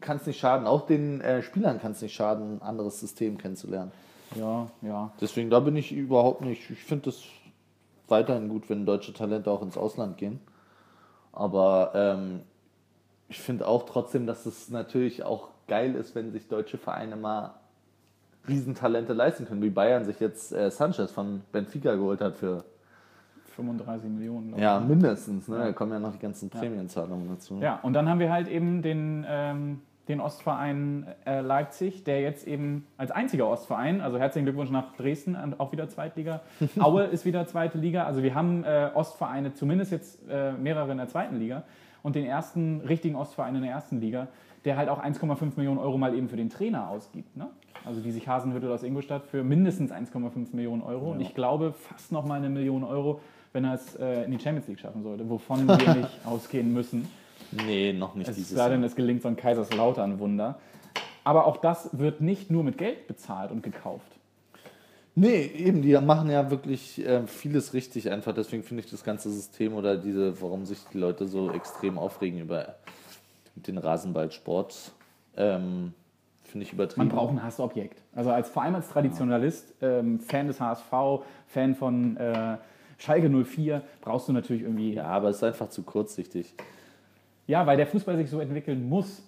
kann 0.00 0.18
es 0.18 0.26
nicht 0.26 0.38
schaden. 0.38 0.66
Auch 0.66 0.86
den 0.86 1.20
äh, 1.20 1.42
Spielern 1.42 1.80
kann 1.80 1.92
es 1.92 2.02
nicht 2.02 2.14
schaden, 2.14 2.56
ein 2.56 2.62
anderes 2.62 3.00
System 3.00 3.38
kennenzulernen. 3.38 3.92
Ja, 4.34 4.66
ja. 4.82 5.12
Deswegen, 5.20 5.50
da 5.50 5.60
bin 5.60 5.76
ich 5.76 5.92
überhaupt 5.92 6.40
nicht. 6.40 6.70
Ich 6.70 6.82
finde 6.82 7.10
es 7.10 7.24
weiterhin 8.08 8.48
gut, 8.48 8.68
wenn 8.68 8.86
deutsche 8.86 9.12
Talente 9.12 9.50
auch 9.50 9.62
ins 9.62 9.76
Ausland 9.76 10.16
gehen. 10.16 10.40
Aber 11.32 11.92
ähm, 11.94 12.40
ich 13.28 13.40
finde 13.40 13.66
auch 13.66 13.84
trotzdem, 13.84 14.26
dass 14.26 14.46
es 14.46 14.70
natürlich 14.70 15.24
auch 15.24 15.48
geil 15.68 15.94
ist, 15.94 16.14
wenn 16.14 16.32
sich 16.32 16.48
deutsche 16.48 16.78
Vereine 16.78 17.16
mal 17.16 17.54
Riesentalente 18.48 19.12
leisten 19.12 19.46
können, 19.46 19.62
wie 19.62 19.70
Bayern 19.70 20.04
sich 20.04 20.20
jetzt 20.20 20.52
äh, 20.52 20.70
Sanchez 20.70 21.10
von 21.10 21.42
Benfica 21.52 21.94
geholt 21.94 22.20
hat 22.20 22.36
für 22.36 22.64
35 23.56 24.10
Millionen. 24.10 24.48
glaub 24.48 24.58
ich. 24.58 24.62
ja 24.62 24.80
mindestens. 24.80 25.48
Ne? 25.48 25.58
Da 25.58 25.72
kommen 25.72 25.92
ja 25.92 25.98
noch 25.98 26.12
die 26.12 26.18
ganzen 26.18 26.50
Prämienzahlungen 26.50 27.28
dazu. 27.28 27.58
Ja, 27.60 27.80
und 27.82 27.94
dann 27.94 28.08
haben 28.08 28.20
wir 28.20 28.30
halt 28.30 28.48
eben 28.48 28.82
den, 28.82 29.24
ähm, 29.28 29.80
den 30.08 30.20
Ostverein 30.20 31.06
äh, 31.24 31.40
Leipzig, 31.40 32.04
der 32.04 32.20
jetzt 32.20 32.46
eben 32.46 32.86
als 32.96 33.10
einziger 33.10 33.48
Ostverein, 33.48 34.00
also 34.00 34.18
herzlichen 34.18 34.44
Glückwunsch 34.44 34.70
nach 34.70 34.94
Dresden, 34.96 35.36
auch 35.58 35.72
wieder 35.72 35.88
Zweitliga. 35.88 36.42
Aue 36.78 37.04
ist 37.04 37.24
wieder 37.24 37.46
zweite 37.46 37.78
Liga. 37.78 38.04
Also 38.04 38.22
wir 38.22 38.34
haben 38.34 38.64
äh, 38.64 38.90
Ostvereine, 38.94 39.54
zumindest 39.54 39.90
jetzt 39.90 40.20
äh, 40.28 40.52
mehrere 40.52 40.92
in 40.92 40.98
der 40.98 41.08
zweiten 41.08 41.38
Liga 41.38 41.64
und 42.02 42.14
den 42.14 42.24
ersten 42.24 42.82
richtigen 42.82 43.16
Ostverein 43.16 43.56
in 43.56 43.62
der 43.62 43.72
ersten 43.72 44.00
Liga, 44.00 44.28
der 44.64 44.76
halt 44.76 44.88
auch 44.88 45.02
1,5 45.02 45.52
Millionen 45.56 45.78
Euro 45.78 45.98
mal 45.98 46.14
eben 46.14 46.28
für 46.28 46.36
den 46.36 46.50
Trainer 46.50 46.88
ausgibt. 46.88 47.36
Ne? 47.36 47.48
Also 47.84 48.00
die 48.00 48.12
sich 48.12 48.28
Hasenhüttel 48.28 48.70
aus 48.70 48.82
Ingolstadt 48.82 49.26
für 49.26 49.42
mindestens 49.42 49.90
1,5 49.90 50.54
Millionen 50.54 50.82
Euro 50.82 51.12
und 51.12 51.20
ich 51.20 51.34
glaube 51.34 51.72
fast 51.72 52.12
noch 52.12 52.24
mal 52.24 52.34
eine 52.34 52.48
Million 52.48 52.84
Euro, 52.84 53.20
wenn 53.56 53.64
er 53.64 53.74
es 53.74 53.96
äh, 53.96 54.24
in 54.24 54.32
die 54.32 54.38
Champions 54.38 54.68
League 54.68 54.78
schaffen 54.78 55.02
sollte, 55.02 55.28
wovon 55.28 55.66
wir 55.66 55.76
nicht 55.94 56.10
ausgehen 56.26 56.72
müssen. 56.74 57.08
Nee, 57.50 57.94
noch 57.94 58.14
nicht 58.14 58.28
Es 58.28 58.36
dieses 58.36 58.56
sei 58.56 58.68
denn, 58.68 58.80
Jahr. 58.80 58.88
es 58.90 58.94
gelingt 58.94 59.22
so 59.22 59.28
ein 59.28 59.36
Kaiserslautern-Wunder. 59.36 60.58
Aber 61.24 61.46
auch 61.46 61.56
das 61.56 61.88
wird 61.92 62.20
nicht 62.20 62.50
nur 62.50 62.62
mit 62.62 62.76
Geld 62.76 63.08
bezahlt 63.08 63.50
und 63.50 63.62
gekauft. 63.62 64.12
Nee, 65.14 65.46
eben, 65.46 65.80
die 65.80 65.94
machen 65.94 66.30
ja 66.30 66.50
wirklich 66.50 67.04
äh, 67.04 67.26
vieles 67.26 67.72
richtig 67.72 68.10
einfach. 68.10 68.34
Deswegen 68.34 68.62
finde 68.62 68.84
ich 68.84 68.90
das 68.90 69.02
ganze 69.02 69.30
System 69.30 69.72
oder 69.72 69.96
diese, 69.96 70.40
warum 70.42 70.66
sich 70.66 70.80
die 70.92 70.98
Leute 70.98 71.26
so 71.26 71.50
extrem 71.50 71.98
aufregen 71.98 72.38
über 72.38 72.76
den 73.54 73.78
Rasenballsport, 73.78 74.92
ähm, 75.38 75.94
finde 76.44 76.66
ich 76.66 76.74
übertrieben. 76.74 77.08
Man 77.08 77.16
braucht 77.16 77.32
ein 77.32 77.42
Hassobjekt. 77.42 78.02
Also 78.14 78.30
als 78.30 78.50
vor 78.50 78.62
allem 78.62 78.74
als 78.74 78.88
Traditionalist, 78.90 79.72
ähm, 79.80 80.20
Fan 80.20 80.46
des 80.46 80.60
HSV, 80.60 81.24
Fan 81.46 81.74
von 81.74 82.18
äh, 82.18 82.58
Schalke 82.98 83.28
04, 83.28 83.82
brauchst 84.00 84.28
du 84.28 84.32
natürlich 84.32 84.62
irgendwie. 84.62 84.94
Ja, 84.94 85.04
aber 85.04 85.28
es 85.28 85.36
ist 85.36 85.44
einfach 85.44 85.68
zu 85.68 85.82
kurzsichtig. 85.82 86.54
Ja, 87.46 87.66
weil 87.66 87.76
der 87.76 87.86
Fußball 87.86 88.16
sich 88.16 88.30
so 88.30 88.40
entwickeln 88.40 88.88
muss. 88.88 89.22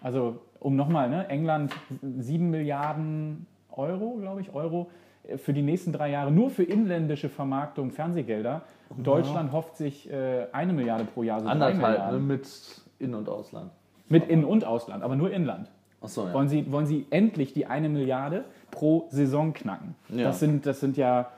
Also, 0.00 0.40
um 0.60 0.76
nochmal, 0.76 1.08
ne, 1.08 1.28
England 1.28 1.72
7 2.00 2.50
Milliarden 2.50 3.46
Euro, 3.70 4.16
glaube 4.20 4.40
ich, 4.40 4.54
Euro 4.54 4.90
äh, 5.24 5.38
für 5.38 5.52
die 5.52 5.62
nächsten 5.62 5.92
drei 5.92 6.10
Jahre 6.10 6.30
nur 6.30 6.50
für 6.50 6.64
inländische 6.64 7.28
Vermarktung 7.28 7.90
Fernsehgelder. 7.90 8.62
Deutschland 8.96 9.52
hofft 9.52 9.76
sich 9.76 10.10
äh, 10.10 10.46
eine 10.52 10.72
Milliarde 10.72 11.04
pro 11.04 11.22
Jahr, 11.22 11.40
so 11.40 11.46
Anderthalb, 11.46 12.12
ne, 12.12 12.18
mit 12.18 12.46
In- 12.98 13.14
und 13.14 13.28
Ausland. 13.28 13.70
Mit 14.08 14.28
In- 14.28 14.44
und 14.44 14.64
Ausland, 14.64 15.02
aber 15.02 15.16
nur 15.16 15.30
Inland. 15.30 15.70
Achso, 16.02 16.26
ja. 16.26 16.34
Wollen, 16.34 16.48
Sie, 16.48 16.70
wollen 16.70 16.86
Sie 16.86 17.06
endlich 17.10 17.54
die 17.54 17.66
eine 17.66 17.88
Milliarde 17.88 18.44
pro 18.70 19.06
Saison 19.10 19.54
knacken? 19.54 19.94
Ja. 20.10 20.24
Das, 20.24 20.40
sind, 20.40 20.66
das 20.66 20.80
sind 20.80 20.96
ja 20.96 21.30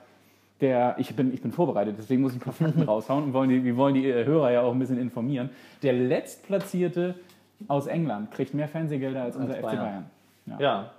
der, 0.61 0.95
ich 0.97 1.15
bin, 1.15 1.33
ich 1.33 1.41
bin 1.41 1.51
vorbereitet, 1.51 1.95
deswegen 1.97 2.21
muss 2.21 2.33
ich 2.33 2.37
ein 2.37 2.41
paar 2.41 2.53
Fakten 2.53 2.81
raushauen 2.87 3.25
und 3.25 3.33
wollen 3.33 3.49
die, 3.49 3.63
wir 3.63 3.75
wollen 3.75 3.93
die 3.93 4.09
äh, 4.09 4.25
Hörer 4.25 4.51
ja 4.51 4.61
auch 4.61 4.73
ein 4.73 4.79
bisschen 4.79 4.99
informieren. 4.99 5.49
Der 5.83 5.93
letztplatzierte 5.93 7.15
aus 7.67 7.87
England 7.87 8.31
kriegt 8.31 8.53
mehr 8.53 8.67
Fernsehgelder 8.67 9.23
als, 9.23 9.35
unser 9.35 9.55
FC 9.55 9.61
Bayern. 9.61 9.77
Bayern. 9.77 10.05
Ja. 10.45 10.59
Ja. 10.59 10.91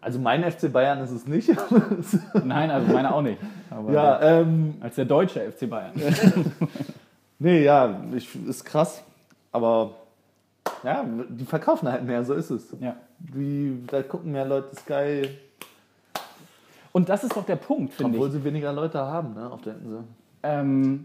Also 0.00 0.18
mein 0.20 0.48
FC 0.50 0.72
Bayern 0.72 1.00
ist 1.00 1.10
es 1.10 1.26
nicht. 1.26 1.50
Nein, 2.44 2.70
also 2.70 2.92
meine 2.92 3.12
auch 3.12 3.22
nicht. 3.22 3.38
Aber 3.70 3.92
ja, 3.92 4.40
ähm, 4.40 4.74
als 4.80 4.94
der 4.94 5.04
deutsche 5.04 5.40
FC 5.50 5.68
Bayern. 5.68 5.92
nee, 7.38 7.64
ja, 7.64 8.00
ich, 8.14 8.28
ist 8.46 8.64
krass. 8.64 9.02
Aber 9.50 9.94
ja, 10.84 11.04
die 11.28 11.44
verkaufen 11.44 11.90
halt 11.90 12.04
mehr, 12.04 12.24
so 12.24 12.34
ist 12.34 12.50
es. 12.50 12.74
ja. 12.80 12.96
Die, 13.18 13.82
da 13.86 14.02
gucken 14.02 14.32
mehr 14.32 14.44
Leute 14.44 14.76
Sky, 14.76 15.28
Und 16.96 17.10
das 17.10 17.24
ist 17.24 17.36
doch 17.36 17.44
der 17.44 17.56
Punkt, 17.56 17.92
finde 17.92 18.12
ich. 18.12 18.16
obwohl 18.16 18.30
sie 18.30 18.42
weniger 18.42 18.72
Leute 18.72 18.98
haben 18.98 19.34
ne, 19.34 19.52
auf 19.52 19.60
der 19.60 19.74
Insel. 19.74 20.04
Ähm, 20.42 21.04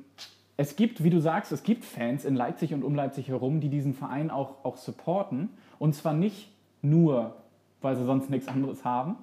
es 0.56 0.78
gibt, 0.78 1.04
wie 1.04 1.10
du 1.10 1.20
sagst, 1.20 1.52
es 1.52 1.64
gibt 1.64 1.84
Fans 1.84 2.24
in 2.24 2.34
Leipzig 2.34 2.74
und 2.74 2.86
um 2.86 2.96
Leipzig 2.96 3.28
herum, 3.28 3.60
die 3.60 3.68
diesen 3.68 3.94
Verein 3.94 4.32
auch, 4.32 4.64
auch 4.64 4.78
supporten. 4.78 5.50
Und 5.80 5.94
zwar 5.94 6.14
nicht 6.14 6.50
nur, 6.82 7.36
weil 7.82 7.98
sie 7.98 8.06
sonst 8.06 8.30
nichts 8.30 8.48
anderes 8.48 8.86
haben, 8.86 9.18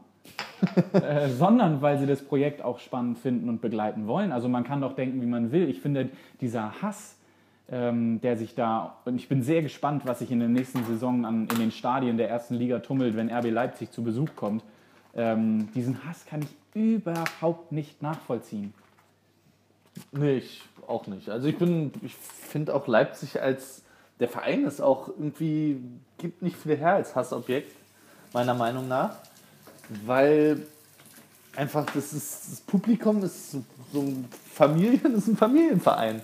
äh, 0.93 1.31
sondern 1.31 1.81
weil 1.81 1.99
sie 1.99 2.05
das 2.05 2.21
Projekt 2.21 2.61
auch 2.61 2.81
spannend 2.81 3.17
finden 3.17 3.49
und 3.49 3.63
begleiten 3.63 4.07
wollen. 4.07 4.31
Also 4.31 4.51
man 4.51 4.63
kann 4.63 4.83
doch 4.83 4.95
denken, 4.95 5.23
wie 5.23 5.27
man 5.27 5.53
will. 5.53 5.71
Ich 5.71 5.81
finde, 5.81 6.11
dieser 6.43 6.83
Hass, 6.83 7.17
ähm, 7.71 8.21
der 8.21 8.37
sich 8.37 8.55
da, 8.55 8.97
und 9.07 9.17
ich 9.17 9.31
bin 9.31 9.43
sehr 9.43 9.63
gespannt, 9.63 10.03
was 10.05 10.19
sich 10.19 10.31
in 10.31 10.41
der 10.41 10.51
nächsten 10.51 10.85
Saison 10.85 11.25
an, 11.25 11.49
in 11.51 11.61
den 11.61 11.71
Stadien 11.71 12.19
der 12.19 12.29
ersten 12.29 12.57
Liga 12.57 12.81
tummelt, 12.81 13.17
wenn 13.17 13.31
RB 13.31 13.51
Leipzig 13.51 13.91
zu 13.91 14.05
Besuch 14.05 14.37
kommt. 14.37 14.63
Ähm, 15.19 15.69
diesen 15.75 16.05
Hass 16.05 16.25
kann 16.27 16.43
ich 16.43 16.81
überhaupt 16.81 17.73
nicht 17.73 18.01
nachvollziehen. 18.03 18.73
Nee, 20.13 20.39
ich 20.39 20.63
auch 20.87 21.09
nicht. 21.09 21.29
Also 21.29 21.49
ich 21.49 21.59
bin, 21.59 21.93
ich 22.03 22.15
finde 22.15 22.73
auch 22.73 22.87
Leipzig 22.87 23.43
als, 23.43 23.83
der 24.21 24.29
Verein 24.29 24.65
ist 24.65 24.81
auch 24.81 25.09
irgendwie, 25.09 25.81
gibt 26.19 26.41
nicht 26.41 26.57
viel 26.57 26.77
her 26.77 26.95
als 26.95 27.17
Hassobjekt, 27.17 27.73
meiner 28.33 28.55
Meinung 28.55 28.87
nach. 28.87 29.17
Weil 30.07 30.63
einfach 31.57 31.85
das 31.87 32.13
ist, 32.13 32.53
das 32.53 32.61
Publikum 32.61 33.21
ist 33.25 33.51
so 33.93 34.01
ein 34.01 34.29
Familien, 34.53 35.15
ist 35.17 35.27
ein 35.27 35.37
Familienverein. 35.37 36.23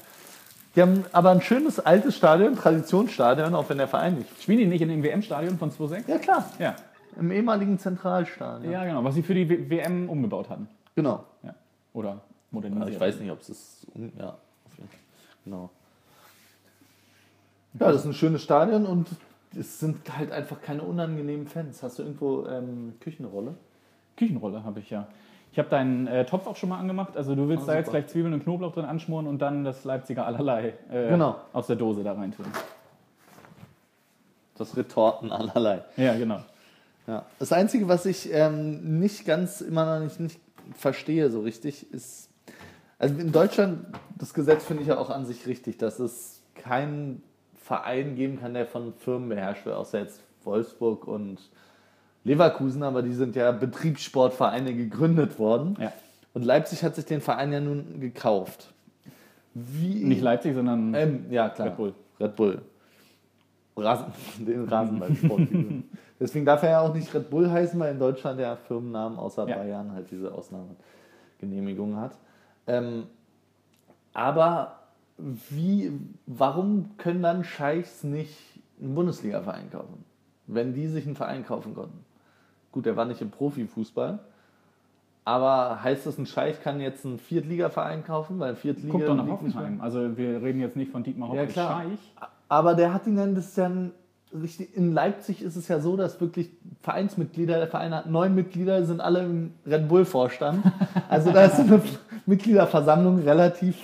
Die 0.77 0.83
haben 0.83 1.05
aber 1.11 1.31
ein 1.31 1.43
schönes 1.43 1.81
altes 1.81 2.17
Stadion, 2.17 2.55
Traditionsstadion, 2.55 3.57
auch 3.57 3.69
wenn 3.69 3.79
der 3.79 3.89
Verein 3.89 4.19
nicht. 4.19 4.43
Spielen 4.43 4.59
die 4.59 4.67
nicht 4.67 4.83
in 4.83 4.89
dem 4.89 5.03
WM-Stadion 5.03 5.59
von 5.59 5.73
2006? 5.73 6.09
Ja 6.09 6.19
klar, 6.19 6.51
Ja. 6.61 6.77
Im 7.19 7.31
ehemaligen 7.31 7.79
Zentralstadion. 7.79 8.73
Ja, 8.73 8.85
genau, 8.85 9.05
was 9.05 9.15
sie 9.15 9.23
für 9.23 9.35
die 9.35 9.49
W- 9.49 9.69
WM 9.71 10.09
umgebaut 10.09 10.49
hatten. 10.51 10.69
Genau. 10.95 11.25
Ja. 11.43 11.55
Oder 11.93 12.11
Also 12.11 12.21
modernisiert. 12.51 12.91
ich 12.95 13.01
weiß 13.01 13.21
nicht, 13.21 13.31
ob 13.31 13.41
es 13.41 13.49
ist. 13.49 13.87
Ja, 14.19 14.29
auf 14.31 14.77
jeden 14.77 14.89
Fall. 14.89 14.99
Genau. 15.45 15.71
Ja, 17.81 17.87
das 17.89 17.97
ist 18.03 18.05
ein 18.07 18.13
schönes 18.15 18.43
Stadion 18.43 18.87
und 18.87 19.09
es 19.59 19.81
sind 19.81 20.17
halt 20.17 20.31
einfach 20.33 20.61
keine 20.61 20.83
unangenehmen 20.83 21.47
Fans. 21.47 21.83
Hast 21.83 21.99
du 21.99 22.03
irgendwo 22.05 22.47
ähm, 22.47 22.95
Küchenrolle? 23.01 23.55
Küchenrolle 24.17 24.63
habe 24.65 24.81
ich 24.81 24.91
ja. 24.91 25.07
Ich 25.53 25.59
habe 25.59 25.69
deinen 25.69 26.07
äh, 26.09 26.25
Topf 26.25 26.47
auch 26.49 26.57
schon 26.57 26.69
mal 26.69 26.79
angemacht. 26.79 27.17
Also 27.17 27.35
du 27.37 27.49
willst 27.49 27.65
Ah, 27.65 27.73
da 27.73 27.75
jetzt 27.79 27.87
super. 27.87 27.99
gleich 28.01 28.11
Zwiebeln 28.11 28.35
und 28.35 28.43
Knoblauch 28.43 28.73
drin 28.73 28.85
anschmoren 28.85 29.27
und 29.29 29.39
dann 29.41 29.65
das 29.65 29.85
Leipziger 29.85 30.27
allerlei 30.27 30.75
äh, 30.91 31.09
Genau. 31.11 31.37
aus 31.53 31.67
der 31.69 31.77
Dose 31.77 32.03
da 32.03 32.13
reintun. 32.13 32.47
Das 34.57 34.77
Retorten 34.77 35.33
allerlei. 35.33 35.83
Ja, 35.97 36.17
genau. 36.17 36.41
Ja. 37.07 37.27
Das 37.39 37.53
Einzige, 37.53 37.89
was 37.89 38.07
ich 38.07 38.33
ähm, 38.33 38.99
nicht 38.99 39.25
ganz 39.27 39.61
immer 39.61 39.85
noch 39.85 40.05
nicht, 40.05 40.21
nicht 40.21 40.41
verstehe 40.77 41.31
so 41.31 41.41
richtig, 41.41 41.93
ist, 41.93 42.31
also 42.99 43.19
in 43.19 43.33
Deutschland, 43.33 43.87
das 44.17 44.33
Gesetz 44.33 44.65
finde 44.65 44.83
ich 44.83 44.89
ja 44.89 44.99
auch 44.99 45.11
an 45.11 45.27
sich 45.27 45.47
richtig, 45.47 45.79
dass 45.79 45.99
es 45.99 46.41
keinen 46.55 47.23
Verein 47.55 48.15
geben 48.15 48.41
kann, 48.41 48.55
der 48.55 48.67
von 48.67 48.95
Firmen 48.95 49.29
beherrscht 49.29 49.67
wird, 49.67 49.77
außer 49.77 49.99
jetzt 49.99 50.21
Wolfsburg 50.45 51.07
und 51.07 51.39
Leverkusen, 52.25 52.83
aber 52.83 53.03
die 53.03 53.13
sind 53.13 53.37
ja 53.37 53.53
Betriebssportvereine 53.53 54.75
gegründet 54.75 55.39
worden. 55.39 55.77
Ja. 55.79 55.93
Und 56.33 56.45
Leipzig 56.45 56.83
hat 56.83 56.97
sich 56.97 57.05
den 57.05 57.21
Verein 57.21 57.53
ja 57.53 57.61
nun 57.61 58.01
gekauft. 58.01 58.73
Wie 59.53 60.05
Nicht 60.05 60.21
Leipzig, 60.21 60.55
sondern 60.55 60.95
ähm, 60.95 61.27
ja, 61.31 61.49
klar. 61.49 61.69
Red 61.69 61.77
Bull. 61.77 61.95
Red 62.19 62.37
Bull. 62.37 62.63
Rasen, 63.77 64.07
den 64.47 64.65
Rasenballsport. 64.69 65.41
Deswegen 66.21 66.45
darf 66.45 66.63
er 66.63 66.71
ja 66.71 66.81
auch 66.81 66.95
nicht 66.95 67.13
Red 67.13 67.29
Bull 67.31 67.51
heißen, 67.51 67.79
weil 67.81 67.93
in 67.93 67.99
Deutschland 67.99 68.39
der 68.39 68.57
Firmennamen 68.57 69.19
außer 69.19 69.49
Ja. 69.49 69.57
Bayern 69.57 69.93
halt 69.93 70.11
diese 70.11 70.33
Ausnahmegenehmigung 70.33 71.97
hat. 71.97 72.17
Ähm, 72.67 73.05
aber 74.13 74.79
wie, 75.17 75.93
warum 76.27 76.91
können 76.99 77.23
dann 77.23 77.45
Scheichs 77.45 78.05
nicht 78.05 78.37
einen 78.81 78.95
Bundesliga-Verein 78.95 79.71
kaufen? 79.71 80.05
Wenn 80.47 80.73
die 80.75 80.87
sich 80.87 81.07
einen 81.07 81.17
Verein 81.17 81.45
kaufen 81.45 81.75
konnten. 81.75 82.05
Gut, 82.73 82.87
der 82.87 82.97
war 82.97 83.05
nicht 83.05 83.21
im 83.23 83.31
Profifußball. 83.31 84.19
Aber 85.25 85.83
heißt 85.83 86.07
das, 86.07 86.19
ein 86.19 86.27
Scheich 86.27 86.61
kann 86.63 86.81
jetzt 86.81 87.07
einen 87.07 87.19
Viertliga-Verein 87.19 88.05
kaufen? 88.05 88.39
Weil 88.41 88.57
Viertliga 88.57 88.93
guck 88.93 89.07
doch 89.07 89.17
nach 89.17 89.27
Hoffenheim. 89.27 89.81
Also 89.81 90.17
wir 90.19 90.43
reden 90.43 90.61
jetzt 90.61 90.77
nicht 90.77 90.91
von 90.93 91.03
Dietmar 91.03 91.35
Ja, 91.35 91.43
Hopp 91.43 91.49
klar. 91.49 91.83
Scheich. 91.83 91.99
Aber 92.49 92.75
der 92.75 92.93
hat 92.93 93.07
ihn 93.07 93.17
dann, 93.17 93.35
das 93.35 93.47
ist 93.47 93.57
ja 93.57 93.67
ein, 93.67 93.93
richtig, 94.33 94.77
in 94.77 94.93
Leipzig 94.93 95.43
ist 95.43 95.57
es 95.57 95.69
ja 95.69 95.81
so, 95.81 95.97
dass 95.97 96.21
wirklich 96.21 96.51
Vereinsmitglieder, 96.83 97.59
der 97.59 97.69
Verein 97.69 97.95
hat 97.95 98.07
neun 98.07 98.35
Mitglieder, 98.35 98.85
sind 98.85 99.01
alle 99.01 99.25
im 99.25 99.55
Red 99.67 99.89
Bull-Vorstand. 99.89 100.65
Also 101.09 101.31
da 101.31 101.45
ist 101.45 101.61
eine 101.61 101.81
Mitgliederversammlung 102.27 103.21
relativ 103.21 103.77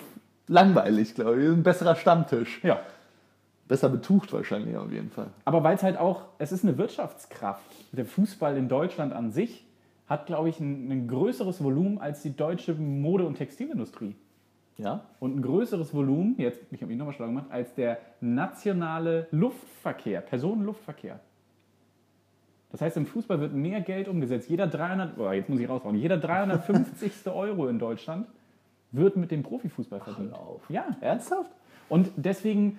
langweilig, 0.49 1.15
glaube 1.15 1.41
ich. 1.41 1.49
Ein 1.49 1.63
besserer 1.63 1.95
Stammtisch. 1.95 2.61
Ja. 2.65 2.81
Besser 3.69 3.89
betucht 3.89 4.33
wahrscheinlich 4.33 4.77
auf 4.77 4.91
jeden 4.91 5.11
Fall. 5.11 5.29
Aber 5.45 5.63
weil 5.63 5.77
es 5.77 5.83
halt 5.85 5.97
auch, 5.97 6.23
es 6.39 6.51
ist 6.51 6.65
eine 6.65 6.77
Wirtschaftskraft. 6.77 7.63
Der 7.93 8.05
Fußball 8.05 8.57
in 8.57 8.69
Deutschland 8.69 9.13
an 9.13 9.31
sich 9.31 9.65
hat, 10.09 10.27
glaube 10.27 10.49
ich, 10.49 10.59
ein, 10.59 10.91
ein 10.91 11.07
größeres 11.07 11.63
Volumen 11.63 11.99
als 11.99 12.23
die 12.23 12.35
deutsche 12.35 12.75
Mode- 12.75 13.27
und 13.27 13.37
Textilindustrie. 13.37 14.17
Ja? 14.79 15.05
Und 15.19 15.37
ein 15.37 15.43
größeres 15.43 15.93
Volumen, 15.95 16.35
jetzt, 16.39 16.61
ich 16.71 16.81
habe 16.81 16.87
mich 16.91 16.99
nochmal 16.99 17.15
schlau 17.15 17.27
gemacht, 17.27 17.47
als 17.51 17.75
der 17.75 17.99
nationale 18.21 19.27
Luftverkehr, 19.31 20.21
Personenluftverkehr. 20.23 21.21
Das 22.73 22.81
heißt, 22.81 22.97
im 22.97 23.07
Fußball 23.07 23.41
wird 23.41 23.53
mehr 23.53 23.81
Geld 23.81 24.07
umgesetzt. 24.09 24.49
Jeder 24.49 24.67
300, 24.69 25.19
oh, 25.19 25.31
jetzt 25.33 25.49
muss 25.49 25.59
ich 25.61 25.69
raushauen, 25.69 25.97
jeder 25.97 26.19
350. 26.19 27.13
Euro 27.27 27.69
in 27.69 27.79
Deutschland 27.79 28.27
wird 28.93 29.17
mit 29.17 29.31
dem 29.31 29.43
Profifußball 29.43 30.01
verdient. 30.01 30.33
auf. 30.35 30.63
Ja, 30.69 30.85
Ernsthaft? 31.01 31.51
und 31.89 32.11
deswegen 32.17 32.79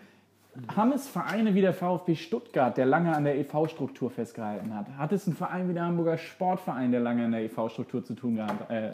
haben 0.75 0.91
es 0.91 1.07
Vereine 1.07 1.55
wie 1.55 1.61
der 1.61 1.73
VfB 1.73 2.15
Stuttgart, 2.15 2.75
der 2.75 2.85
lange 2.85 3.15
an 3.15 3.23
der 3.23 3.37
EV-Struktur 3.39 4.09
festgehalten 4.09 4.75
hat. 4.75 4.85
Hat 4.97 5.13
es 5.13 5.25
einen 5.25 5.35
Verein 5.35 5.69
wie 5.69 5.73
der 5.73 5.83
Hamburger 5.85 6.17
Sportverein, 6.17 6.91
der 6.91 6.99
lange 6.99 7.23
an 7.25 7.31
der 7.31 7.43
EV-Struktur 7.45 8.03
zu 8.03 8.15
tun 8.15 8.35
gehabt, 8.35 8.69
äh, 8.69 8.91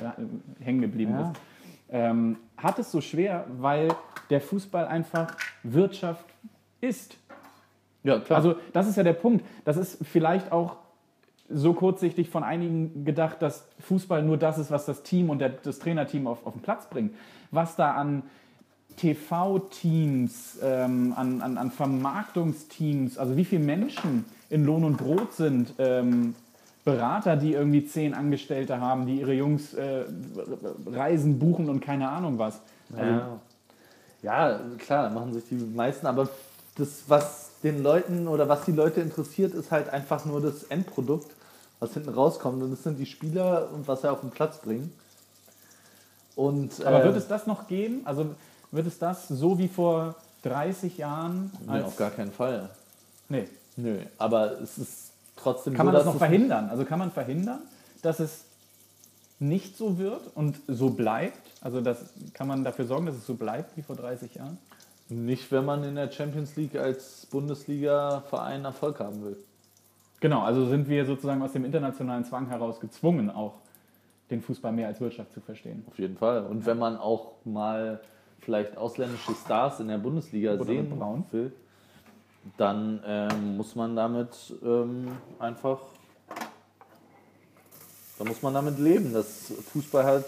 hängen 0.60 0.82
geblieben 0.82 1.14
Ja. 1.14 1.32
ist. 1.32 1.42
Ähm, 1.90 2.38
hat 2.58 2.80
es 2.80 2.92
so 2.92 3.02
schwer, 3.02 3.46
weil 3.60 3.90
der 4.30 4.42
Fußball 4.42 4.88
einfach 4.88 5.36
Wirtschaft 5.64 6.26
ist. 6.82 7.18
Ja, 8.04 8.20
klar. 8.20 8.38
Also 8.38 8.56
das 8.74 8.88
ist 8.88 8.96
ja 8.96 9.04
der 9.04 9.14
Punkt. 9.14 9.46
Das 9.66 9.78
ist 9.78 10.00
vielleicht 10.06 10.52
auch 10.52 10.78
so 11.50 11.74
kurzsichtig 11.74 12.30
von 12.30 12.44
einigen 12.44 13.06
gedacht, 13.06 13.42
dass 13.42 13.68
Fußball 13.80 14.22
nur 14.22 14.38
das 14.38 14.58
ist, 14.58 14.72
was 14.72 14.86
das 14.86 15.04
Team 15.04 15.30
und 15.30 15.40
der, 15.40 15.50
das 15.50 15.80
Trainerteam 15.80 16.28
auf, 16.28 16.46
auf 16.46 16.54
den 16.54 16.62
Platz 16.62 16.90
bringt. 16.90 17.14
Was 17.52 17.76
da 17.76 17.92
an 17.92 18.24
TV-Teams, 18.98 20.60
ähm, 20.62 21.14
an, 21.16 21.42
an, 21.42 21.58
an 21.58 21.72
Vermarktungsteams, 21.72 23.18
also 23.18 23.38
wie 23.38 23.46
viele 23.46 23.64
Menschen 23.64 24.26
in 24.50 24.66
Lohn 24.66 24.84
und 24.84 24.98
Brot 24.98 25.34
sind, 25.34 25.74
ähm, 25.78 26.36
Berater, 26.88 27.36
die 27.36 27.52
irgendwie 27.52 27.86
zehn 27.86 28.14
Angestellte 28.14 28.80
haben, 28.80 29.06
die 29.06 29.20
ihre 29.20 29.34
Jungs 29.34 29.74
äh, 29.74 30.06
Reisen 30.86 31.38
buchen 31.38 31.70
und 31.70 31.82
keine 31.82 32.08
Ahnung 32.08 32.40
was. 32.40 32.62
Also, 32.96 33.04
Ja. 33.04 33.40
ja, 34.22 34.60
klar, 34.78 35.10
machen 35.10 35.34
sich 35.34 35.44
die 35.50 35.56
meisten, 35.56 36.08
aber 36.08 36.30
das, 36.76 37.04
was 37.08 37.50
den 37.62 37.84
Leuten 37.84 38.30
oder 38.30 38.48
was 38.48 38.64
die 38.64 38.72
Leute 38.72 39.02
interessiert, 39.02 39.54
ist 39.54 39.70
halt 39.70 39.90
einfach 39.90 40.24
nur 40.24 40.40
das 40.40 40.64
Endprodukt, 40.64 41.30
was 41.82 41.94
hinten 41.94 42.08
rauskommt. 42.10 42.64
Und 42.64 42.72
das 42.72 42.84
sind 42.84 42.98
die 42.98 43.06
Spieler 43.06 43.68
und 43.74 43.86
was 43.90 44.04
sie 44.04 44.10
auf 44.10 44.22
den 44.22 44.30
Platz 44.30 44.60
bringen. 44.60 44.94
Und, 46.38 46.86
Aber 46.86 47.02
äh, 47.02 47.04
wird 47.04 47.18
es 47.18 47.28
das 47.28 47.48
noch 47.48 47.68
geben? 47.68 48.02
Also 48.06 48.28
wird 48.72 48.88
es 48.88 48.98
das 48.98 49.28
so 49.28 49.58
wie 49.60 49.68
vor 49.68 50.16
30 50.44 50.98
Jahren? 50.98 51.52
Nee, 51.68 51.82
auf 51.82 51.98
gar 51.98 52.12
keinen 52.12 52.32
Fall. 52.32 52.70
nee. 53.28 53.46
Nö, 53.76 54.00
aber 54.18 54.60
es 54.62 54.78
ist 54.80 55.12
trotzdem 55.38 55.74
Kann 55.74 55.86
so, 55.86 55.92
man 55.92 55.96
das 55.96 56.06
noch 56.06 56.18
verhindern? 56.18 56.70
Also 56.70 56.86
kann 56.86 57.00
man 57.00 57.12
verhindern, 57.12 57.62
dass 58.02 58.20
es 58.20 58.46
nicht 59.40 59.78
so 59.78 59.98
wird 59.98 60.36
und 60.36 60.60
so 60.68 60.90
bleibt? 60.90 61.40
Also 61.62 61.82
das, 61.82 62.14
kann 62.34 62.48
man 62.48 62.64
dafür 62.64 62.86
sorgen, 62.86 63.06
dass 63.06 63.16
es 63.16 63.26
so 63.26 63.36
bleibt 63.36 63.78
wie 63.78 63.82
vor 63.82 63.96
30 63.96 64.36
Jahren? 64.36 64.58
Nicht, 65.10 65.52
wenn 65.52 65.64
man 65.64 65.84
in 65.84 65.96
der 65.96 66.12
Champions 66.12 66.56
League 66.56 66.76
als 66.76 67.26
Bundesliga-Verein 67.28 68.66
Erfolg 68.66 69.00
haben 69.00 69.24
will. 69.24 69.38
Genau, 70.20 70.42
also 70.42 70.66
sind 70.66 70.90
wir 70.90 71.06
sozusagen 71.06 71.42
aus 71.42 71.54
dem 71.54 71.64
internationalen 71.64 72.26
Zwang 72.26 72.48
heraus 72.48 72.80
gezwungen, 72.80 73.30
auch 73.30 73.54
den 74.30 74.42
Fußball 74.42 74.72
mehr 74.72 74.88
als 74.88 75.00
Wirtschaft 75.00 75.32
zu 75.32 75.40
verstehen. 75.40 75.86
Auf 75.88 75.98
jeden 76.00 76.18
Fall. 76.18 76.46
Und 76.46 76.66
wenn 76.66 76.78
man 76.78 76.98
auch 76.98 77.34
mal 77.46 78.02
vielleicht 78.40 78.78
ausländische 78.78 79.34
Stars 79.34 79.80
in 79.80 79.88
der 79.88 79.98
Bundesliga 79.98 80.54
Oder 80.54 80.66
sehen 80.66 81.26
will, 81.32 81.54
dann 82.58 83.02
ähm, 83.06 83.58
muss 83.58 83.76
man 83.76 83.96
damit 83.96 84.30
ähm, 84.64 85.10
einfach, 85.40 85.80
da 88.18 88.26
muss 88.26 88.42
man 88.42 88.54
damit 88.54 88.80
leben, 88.80 89.14
dass 89.14 89.52
Fußball 89.74 90.04
halt 90.04 90.26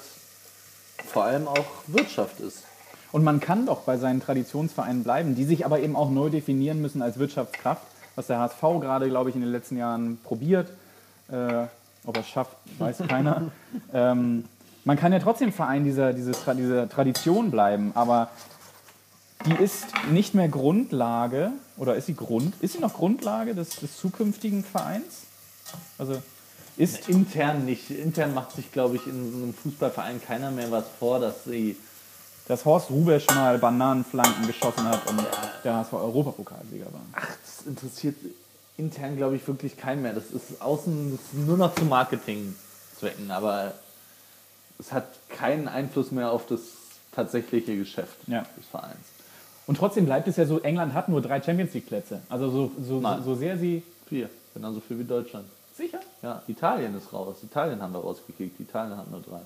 vor 1.06 1.24
allem 1.24 1.48
auch 1.48 1.66
Wirtschaft 1.88 2.40
ist. 2.40 2.64
Und 3.12 3.24
man 3.24 3.40
kann 3.40 3.66
doch 3.66 3.82
bei 3.82 3.98
seinen 3.98 4.22
Traditionsvereinen 4.22 5.04
bleiben, 5.04 5.34
die 5.36 5.46
sich 5.46 5.66
aber 5.66 5.80
eben 5.80 5.96
auch 5.96 6.12
neu 6.12 6.30
definieren 6.30 6.82
müssen 6.82 7.02
als 7.02 7.18
Wirtschaftskraft, 7.18 7.82
was 8.16 8.28
der 8.28 8.40
HSV 8.40 8.62
gerade, 8.82 9.10
glaube 9.10 9.30
ich, 9.30 9.36
in 9.36 9.42
den 9.42 9.52
letzten 9.52 9.78
Jahren 9.78 10.20
probiert. 10.24 10.70
Äh, 11.32 11.66
ob 12.06 12.16
er 12.16 12.22
es 12.22 12.28
schafft, 12.28 12.56
weiß 12.78 13.00
keiner. 13.08 13.52
ähm, 13.94 14.46
man 14.86 14.98
kann 14.98 15.12
ja 15.12 15.20
trotzdem 15.20 15.52
Verein 15.52 15.84
dieser, 15.84 16.14
diese, 16.14 16.32
Tra- 16.32 16.54
dieser 16.56 16.88
Tradition 16.88 17.52
bleiben, 17.52 17.92
aber 17.96 18.30
die 19.46 19.64
ist 19.64 19.86
nicht 20.12 20.34
mehr 20.36 20.50
Grundlage, 20.50 21.52
oder 21.78 21.96
ist 21.96 22.08
sie 22.08 22.16
Grund, 22.16 22.54
ist 22.62 22.74
sie 22.74 22.80
noch 22.80 22.94
Grundlage 22.94 23.56
des, 23.56 23.70
des 23.78 23.98
zukünftigen 23.98 24.64
Vereins? 24.64 25.22
Also 25.98 26.22
ist 26.78 27.08
Intern 27.10 27.66
nicht. 27.66 27.90
Intern 27.90 28.34
macht 28.34 28.54
sich, 28.54 28.72
glaube 28.72 28.96
ich, 28.98 29.06
in 29.08 29.32
so 29.32 29.38
einem 29.38 29.54
Fußballverein 29.54 30.22
keiner 30.22 30.52
mehr 30.52 30.72
was 30.72 30.86
vor, 31.00 31.20
dass 31.20 31.44
sie 31.46 31.76
dass 32.48 32.66
Horst 32.66 32.90
Rubesch 32.90 33.28
mal 33.28 33.60
Bananenflanken 33.60 34.48
geschossen 34.48 34.84
hat 34.86 35.06
und 35.08 35.22
der 35.64 35.76
HSV 35.76 35.94
Europapokalsieger 35.94 36.88
war. 36.92 37.02
das 37.14 37.68
interessiert 37.68 38.16
intern, 38.76 39.18
glaube 39.18 39.36
ich, 39.36 39.48
wirklich 39.48 39.78
keinen 39.78 40.02
mehr. 40.02 40.14
Das 40.14 40.32
ist 40.32 40.60
außen 40.60 41.12
das 41.12 41.20
ist 41.40 41.46
nur 41.48 41.58
noch 41.58 41.76
zu 41.76 41.86
Marketingzwecken, 41.86 43.30
aber 43.30 43.74
es 44.80 44.92
hat 44.92 45.06
keinen 45.30 45.68
Einfluss 45.68 46.10
mehr 46.10 46.32
auf 46.32 46.48
das 46.48 46.62
tatsächliche 47.12 47.78
Geschäft 47.78 48.18
Ja. 48.26 48.44
des 48.58 48.66
Vereins. 48.72 48.96
Und 49.70 49.76
trotzdem 49.78 50.06
bleibt 50.06 50.28
es 50.28 50.36
ja 50.36 50.48
so, 50.48 50.60
England 50.62 50.96
hat 50.96 51.10
nur 51.10 51.22
drei 51.22 51.40
Champions 51.40 51.76
League 51.76 51.86
Plätze. 51.86 52.22
Also 52.28 52.50
so, 52.50 52.72
so, 52.84 53.00
Nein. 53.02 53.22
so 53.24 53.36
sehr 53.36 53.56
sie. 53.56 53.84
Vier, 54.08 54.28
genauso 54.56 54.80
viel 54.80 54.98
wie 54.98 55.04
Deutschland. 55.04 55.46
Sicher? 55.76 56.00
Ja, 56.24 56.42
Italien 56.48 56.98
ist 56.98 57.14
raus. 57.14 57.36
Italien 57.44 57.80
haben 57.80 57.94
wir 57.94 58.00
rausgekickt. 58.00 58.60
Italien 58.60 58.98
hat 58.98 59.12
nur 59.12 59.22
drei. 59.22 59.42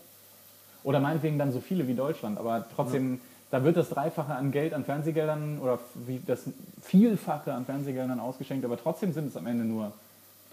Oder 0.86 1.02
meinetwegen 1.02 1.38
dann 1.38 1.52
so 1.52 1.60
viele 1.60 1.90
wie 1.90 1.94
Deutschland. 1.94 2.38
Aber 2.38 2.66
trotzdem, 2.74 3.20
da 3.52 3.66
wird 3.66 3.76
das 3.76 3.90
Dreifache 3.90 4.34
an 4.34 4.54
Geld, 4.54 4.74
an 4.74 4.86
Fernsehgeldern 4.86 5.60
oder 5.60 5.80
wie 6.08 6.22
das 6.26 6.44
Vielfache 6.82 7.54
an 7.54 7.66
Fernsehgeldern 7.66 8.22
ausgeschenkt. 8.22 8.64
Aber 8.64 8.78
trotzdem 8.82 9.12
sind 9.12 9.28
es 9.28 9.36
am 9.36 9.46
Ende 9.46 9.66
nur 9.66 9.92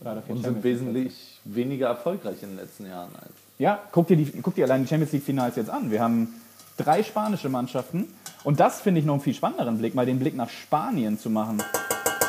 drei 0.03 0.15
oder 0.15 0.23
vier 0.23 0.35
Und 0.35 0.43
sind 0.43 0.55
League-Plätze. 0.55 0.81
wesentlich 0.81 1.41
weniger 1.45 1.87
erfolgreich 1.87 2.43
in 2.43 2.49
den 2.49 2.59
letzten 2.59 2.87
Jahren 2.87 3.11
als. 3.15 3.31
Ja, 3.61 3.79
guck 3.93 4.09
dir, 4.09 4.17
die, 4.17 4.33
guck 4.43 4.57
dir 4.57 4.65
allein 4.65 4.83
die 4.83 4.89
Champions 4.89 5.13
League-Finals 5.13 5.55
jetzt 5.55 5.71
an. 5.71 5.93
Wir 5.93 6.03
haben 6.03 6.35
drei 6.85 7.03
spanische 7.03 7.49
Mannschaften. 7.49 8.09
Und 8.45 8.59
das 8.61 8.81
finde 8.81 9.01
ich 9.01 9.07
noch 9.07 9.15
einen 9.15 9.23
viel 9.23 9.35
spannenderen 9.35 9.79
Blick, 9.79 9.95
mal 9.95 10.07
den 10.07 10.19
Blick 10.19 10.35
nach 10.37 10.49
Spanien 10.49 11.19
zu 11.19 11.29
machen. 11.31 11.63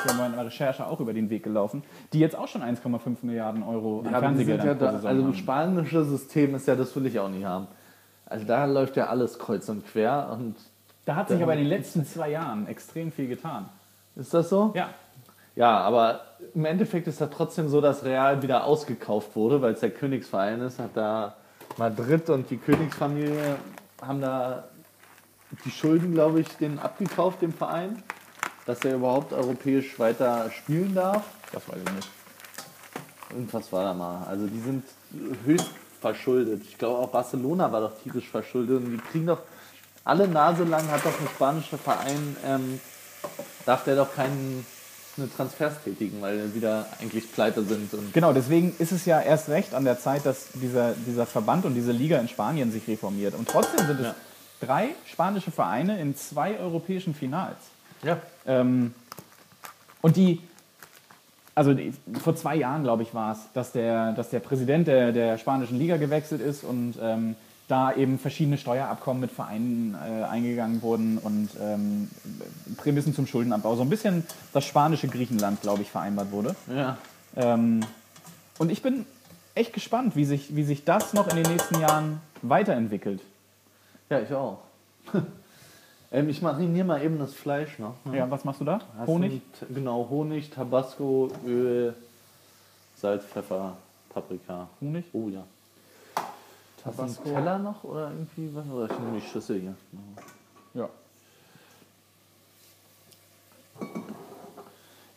Wir 0.03 0.13
haben 0.17 0.25
in 0.25 0.31
der 0.35 0.45
Recherche 0.45 0.85
auch 0.87 0.99
über 0.99 1.13
den 1.13 1.29
Weg 1.29 1.43
gelaufen, 1.43 1.83
die 2.11 2.19
jetzt 2.19 2.35
auch 2.35 2.47
schon 2.47 2.63
1,5 2.63 3.17
Milliarden 3.21 3.61
Euro 3.63 3.99
an 4.05 4.11
Ja, 4.11 4.19
Fernsehgeldern 4.19 4.65
ja 4.67 4.73
da, 4.73 4.85
also 4.87 5.07
haben. 5.07 5.27
das 5.27 5.37
spanische 5.37 6.03
System 6.05 6.55
ist 6.55 6.67
ja, 6.67 6.75
das 6.75 6.95
will 6.95 7.05
ich 7.05 7.19
auch 7.19 7.29
nicht 7.29 7.45
haben. 7.45 7.67
Also 8.25 8.45
da 8.45 8.65
läuft 8.65 8.97
ja 8.97 9.07
alles 9.07 9.37
kreuz 9.37 9.69
und 9.69 9.85
quer 9.85 10.29
und 10.31 10.55
Da 11.05 11.15
hat 11.15 11.29
sich 11.29 11.41
aber 11.41 11.53
in 11.53 11.59
den 11.59 11.67
letzten 11.67 12.05
zwei 12.05 12.31
Jahren 12.31 12.67
extrem 12.67 13.11
viel 13.11 13.27
getan. 13.27 13.69
ist 14.15 14.33
das 14.33 14.49
so? 14.49 14.71
Ja, 14.75 14.89
Ja, 15.55 15.77
aber 15.81 16.21
im 16.55 16.65
Endeffekt 16.65 17.07
ist 17.07 17.19
ja 17.21 17.27
trotzdem 17.27 17.69
so, 17.69 17.79
dass 17.81 18.03
Real 18.03 18.41
wieder 18.41 18.63
ausgekauft 18.63 19.35
wurde, 19.35 19.61
weil 19.61 19.73
es 19.73 19.81
der 19.81 19.91
Königsverein 19.91 20.61
ist, 20.61 20.79
hat 20.79 20.91
da 20.95 21.35
Madrid 21.77 22.29
und 22.29 22.49
die 22.49 22.57
Königsfamilie 22.57 23.55
haben 24.01 24.21
da 24.21 24.65
die 25.65 25.71
Schulden, 25.71 26.13
glaube 26.13 26.41
ich, 26.41 26.47
den 26.57 26.79
abgekauft, 26.79 27.41
dem 27.41 27.53
Verein, 27.53 28.01
dass 28.65 28.83
er 28.85 28.95
überhaupt 28.95 29.33
europäisch 29.33 29.99
weiter 29.99 30.49
spielen 30.51 30.95
darf. 30.95 31.23
das 31.51 31.67
weiß 31.67 31.79
ich 31.85 31.93
nicht. 31.93 32.09
Irgendwas 33.31 33.71
war 33.71 33.83
da 33.83 33.93
mal. 33.93 34.25
Also 34.27 34.47
die 34.47 34.59
sind 34.59 34.83
höchst 35.45 35.69
verschuldet. 35.99 36.63
Ich 36.63 36.77
glaube 36.77 36.99
auch 36.99 37.09
Barcelona 37.09 37.71
war 37.71 37.81
doch 37.81 38.01
tierisch 38.01 38.27
verschuldet 38.27 38.77
und 38.77 38.91
die 38.91 38.97
kriegen 38.97 39.27
doch 39.27 39.41
alle 40.03 40.27
Nase 40.27 40.63
lang 40.63 40.89
hat 40.89 41.05
doch 41.05 41.19
ein 41.19 41.27
spanischer 41.27 41.77
Verein, 41.77 42.35
ähm, 42.43 42.79
darf 43.65 43.83
der 43.83 43.95
doch 43.95 44.15
keine 45.21 45.35
Transfers 45.35 45.73
tätigen, 45.83 46.21
weil 46.21 46.47
die 46.47 46.55
wieder 46.55 46.85
eigentlich 46.99 47.31
pleite 47.31 47.63
sind. 47.63 47.89
Genau, 48.13 48.33
deswegen 48.33 48.73
ist 48.79 48.91
es 48.91 49.05
ja 49.05 49.21
erst 49.21 49.49
recht 49.49 49.73
an 49.73 49.83
der 49.85 49.99
Zeit, 49.99 50.25
dass 50.25 50.47
dieser, 50.53 50.93
dieser 51.05 51.25
Verband 51.25 51.65
und 51.65 51.73
diese 51.75 51.91
Liga 51.91 52.17
in 52.19 52.27
Spanien 52.27 52.71
sich 52.71 52.87
reformiert. 52.87 53.33
Und 53.35 53.47
trotzdem 53.47 53.85
sind 53.85 53.99
es 53.99 54.05
Ja. 54.07 54.15
drei 54.61 54.89
spanische 55.11 55.51
Vereine 55.51 55.99
in 55.99 56.15
zwei 56.15 56.57
europäischen 56.59 57.13
Finals. 57.13 57.57
ja. 58.03 58.17
Ähm, 58.45 58.93
und 60.03 60.15
die, 60.15 60.41
also 61.53 61.75
die, 61.75 61.93
vor 62.23 62.35
zwei 62.35 62.55
Jahren, 62.55 62.81
glaube 62.81 63.03
ich, 63.03 63.13
war 63.13 63.33
es, 63.33 63.39
dass 63.53 63.71
der, 63.71 64.13
dass 64.13 64.31
der 64.31 64.39
Präsident 64.39 64.87
der, 64.87 65.11
der 65.11 65.37
spanischen 65.37 65.77
Liga 65.77 65.97
gewechselt 65.97 66.41
ist 66.41 66.63
und 66.63 66.95
ähm, 66.99 67.35
da 67.71 67.93
eben 67.93 68.19
verschiedene 68.19 68.57
Steuerabkommen 68.57 69.21
mit 69.21 69.31
Vereinen 69.31 69.95
äh, 69.95 70.23
eingegangen 70.25 70.81
wurden 70.81 71.17
und 71.17 71.49
ähm, 71.61 72.09
Prämissen 72.77 73.15
zum 73.15 73.25
Schuldenabbau. 73.27 73.75
So 73.75 73.81
ein 73.83 73.89
bisschen 73.89 74.25
das 74.51 74.65
spanische 74.65 75.07
Griechenland, 75.07 75.61
glaube 75.61 75.81
ich, 75.81 75.89
vereinbart 75.89 76.31
wurde. 76.31 76.55
ja. 76.67 76.97
Ähm, 77.35 77.79
und 78.59 78.69
ich 78.71 78.81
bin 78.81 79.05
echt 79.55 79.71
gespannt, 79.71 80.17
wie 80.17 80.25
sich, 80.25 80.53
wie 80.55 80.63
sich 80.65 80.83
das 80.83 81.13
noch 81.13 81.29
in 81.29 81.41
den 81.41 81.49
nächsten 81.49 81.79
Jahren 81.79 82.19
weiterentwickelt. 82.41 83.21
Ja, 84.09 84.19
ich 84.19 84.33
auch. 84.33 84.57
ähm, 86.11 86.27
ich 86.29 86.41
mariniere 86.41 86.85
mal 86.85 87.01
eben 87.01 87.17
das 87.19 87.33
Fleisch 87.33 87.79
noch. 87.79 87.95
ne? 88.03 88.17
Ja, 88.17 88.29
was 88.29 88.43
machst 88.43 88.59
du 88.59 88.65
da? 88.65 88.81
Hast 88.97 89.07
Honig? 89.07 89.41
du- 89.61 89.73
Genau, 89.73 90.07
Honig, 90.09 90.49
Tabasco, 90.49 91.31
Öl, 91.45 91.93
Salz, 92.97 93.23
Pfeffer, 93.23 93.77
Paprika. 94.09 94.67
Honig? 94.81 95.05
Oh 95.13 95.29
ja. 95.29 95.43
Hast 96.83 96.97
du 96.97 97.03
einen 97.03 97.15
Tabasco. 97.15 97.33
Teller 97.35 97.59
noch 97.59 97.83
oder 97.83 98.11
irgendwie 98.11 98.49
was? 98.55 98.65
Oder 98.67 98.85
ich 98.91 98.99
nehme 98.99 99.19
die 99.19 99.27
Schüssel 99.27 99.59
hier. 99.59 99.75
Ja. 100.73 100.89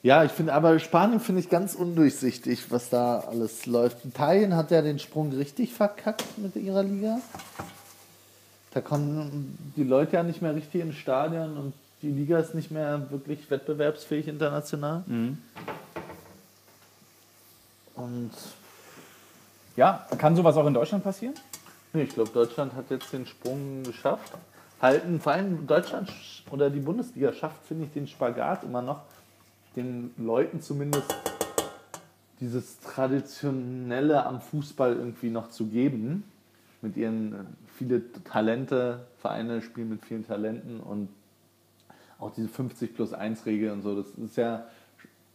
Ja, 0.02 0.23
ich 0.23 0.33
finde, 0.33 0.52
aber 0.52 0.78
Spanien 0.78 1.18
finde 1.18 1.40
ich 1.40 1.49
ganz 1.49 1.75
undurchsichtig, 1.75 2.71
was 2.71 2.90
da 2.90 3.21
alles 3.21 3.64
läuft. 3.64 4.04
Italien 4.04 4.54
hat 4.54 4.71
ja 4.71 4.83
den 4.83 4.99
Sprung 4.99 5.33
richtig 5.33 5.73
verkackt 5.73 6.37
mit 6.37 6.56
ihrer 6.56 6.83
Liga. 6.83 7.21
Da 8.75 8.83
kommen 8.83 9.56
die 9.76 9.85
Leute 9.85 10.16
ja 10.16 10.23
nicht 10.23 10.42
mehr 10.42 10.54
richtig 10.54 10.83
ins 10.83 10.97
Stadion 10.97 11.56
und 11.56 11.73
die 12.02 12.11
Liga 12.11 12.38
ist 12.38 12.54
nicht 12.54 12.71
mehr 12.71 13.11
wirklich 13.11 13.50
wettbewerbsfähig 13.50 14.28
international. 14.28 15.04
Und 17.94 18.31
Ja, 19.77 20.07
kann 20.18 20.37
sowas 20.37 20.57
auch 20.57 20.66
in 20.66 20.74
Deutschland 20.74 21.03
passieren? 21.03 21.35
Nee, 21.94 22.02
ich 22.02 22.11
glaube, 22.11 22.30
Deutschland 22.30 22.74
hat 22.74 22.90
jetzt 22.90 23.12
den 23.12 23.26
Sprung 23.26 23.83
geschafft. 23.83 24.33
Halten, 24.83 25.20
vor 25.20 25.33
allem 25.33 25.66
Deutschland 25.66 26.11
sch- 26.11 26.42
oder 26.50 26.68
die 26.68 26.80
Bundesliga 26.80 27.33
schafft, 27.33 27.64
finde 27.64 27.85
ich, 27.85 27.92
den 27.92 28.07
Spagat 28.07 28.64
immer 28.64 28.83
noch, 28.83 29.02
den 29.76 30.12
Leuten 30.18 30.61
zumindest 30.61 31.14
dieses 32.40 32.80
Traditionelle 32.80 34.26
am 34.26 34.40
Fußball 34.40 34.94
irgendwie 34.94 35.30
noch 35.30 35.48
zu 35.48 35.66
geben. 35.66 36.24
Mit 36.83 36.96
ihren 36.96 37.33
äh, 37.33 37.38
viele 37.76 38.02
Talente, 38.24 39.07
Vereine 39.18 39.62
spielen 39.62 39.88
mit 39.88 40.04
vielen 40.04 40.26
Talenten 40.26 40.80
und 40.80 41.09
auch 42.18 42.33
diese 42.33 42.48
50 42.48 42.94
plus 42.94 43.12
1 43.12 43.46
Regel 43.46 43.70
und 43.70 43.83
so, 43.83 43.96
das 43.96 44.11
ist 44.11 44.37
ja 44.37 44.66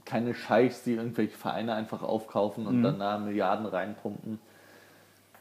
keine 0.06 0.34
Scheichs, 0.34 0.84
die 0.84 0.93
irgendwelche 0.93 1.38
Vereine 1.38 1.74
einfach 1.74 2.02
aufkaufen 2.02 2.67
und 2.67 2.84
dann 2.84 3.00
da 3.00 3.17
Milliarden 3.17 3.65
reinpumpen. 3.65 4.39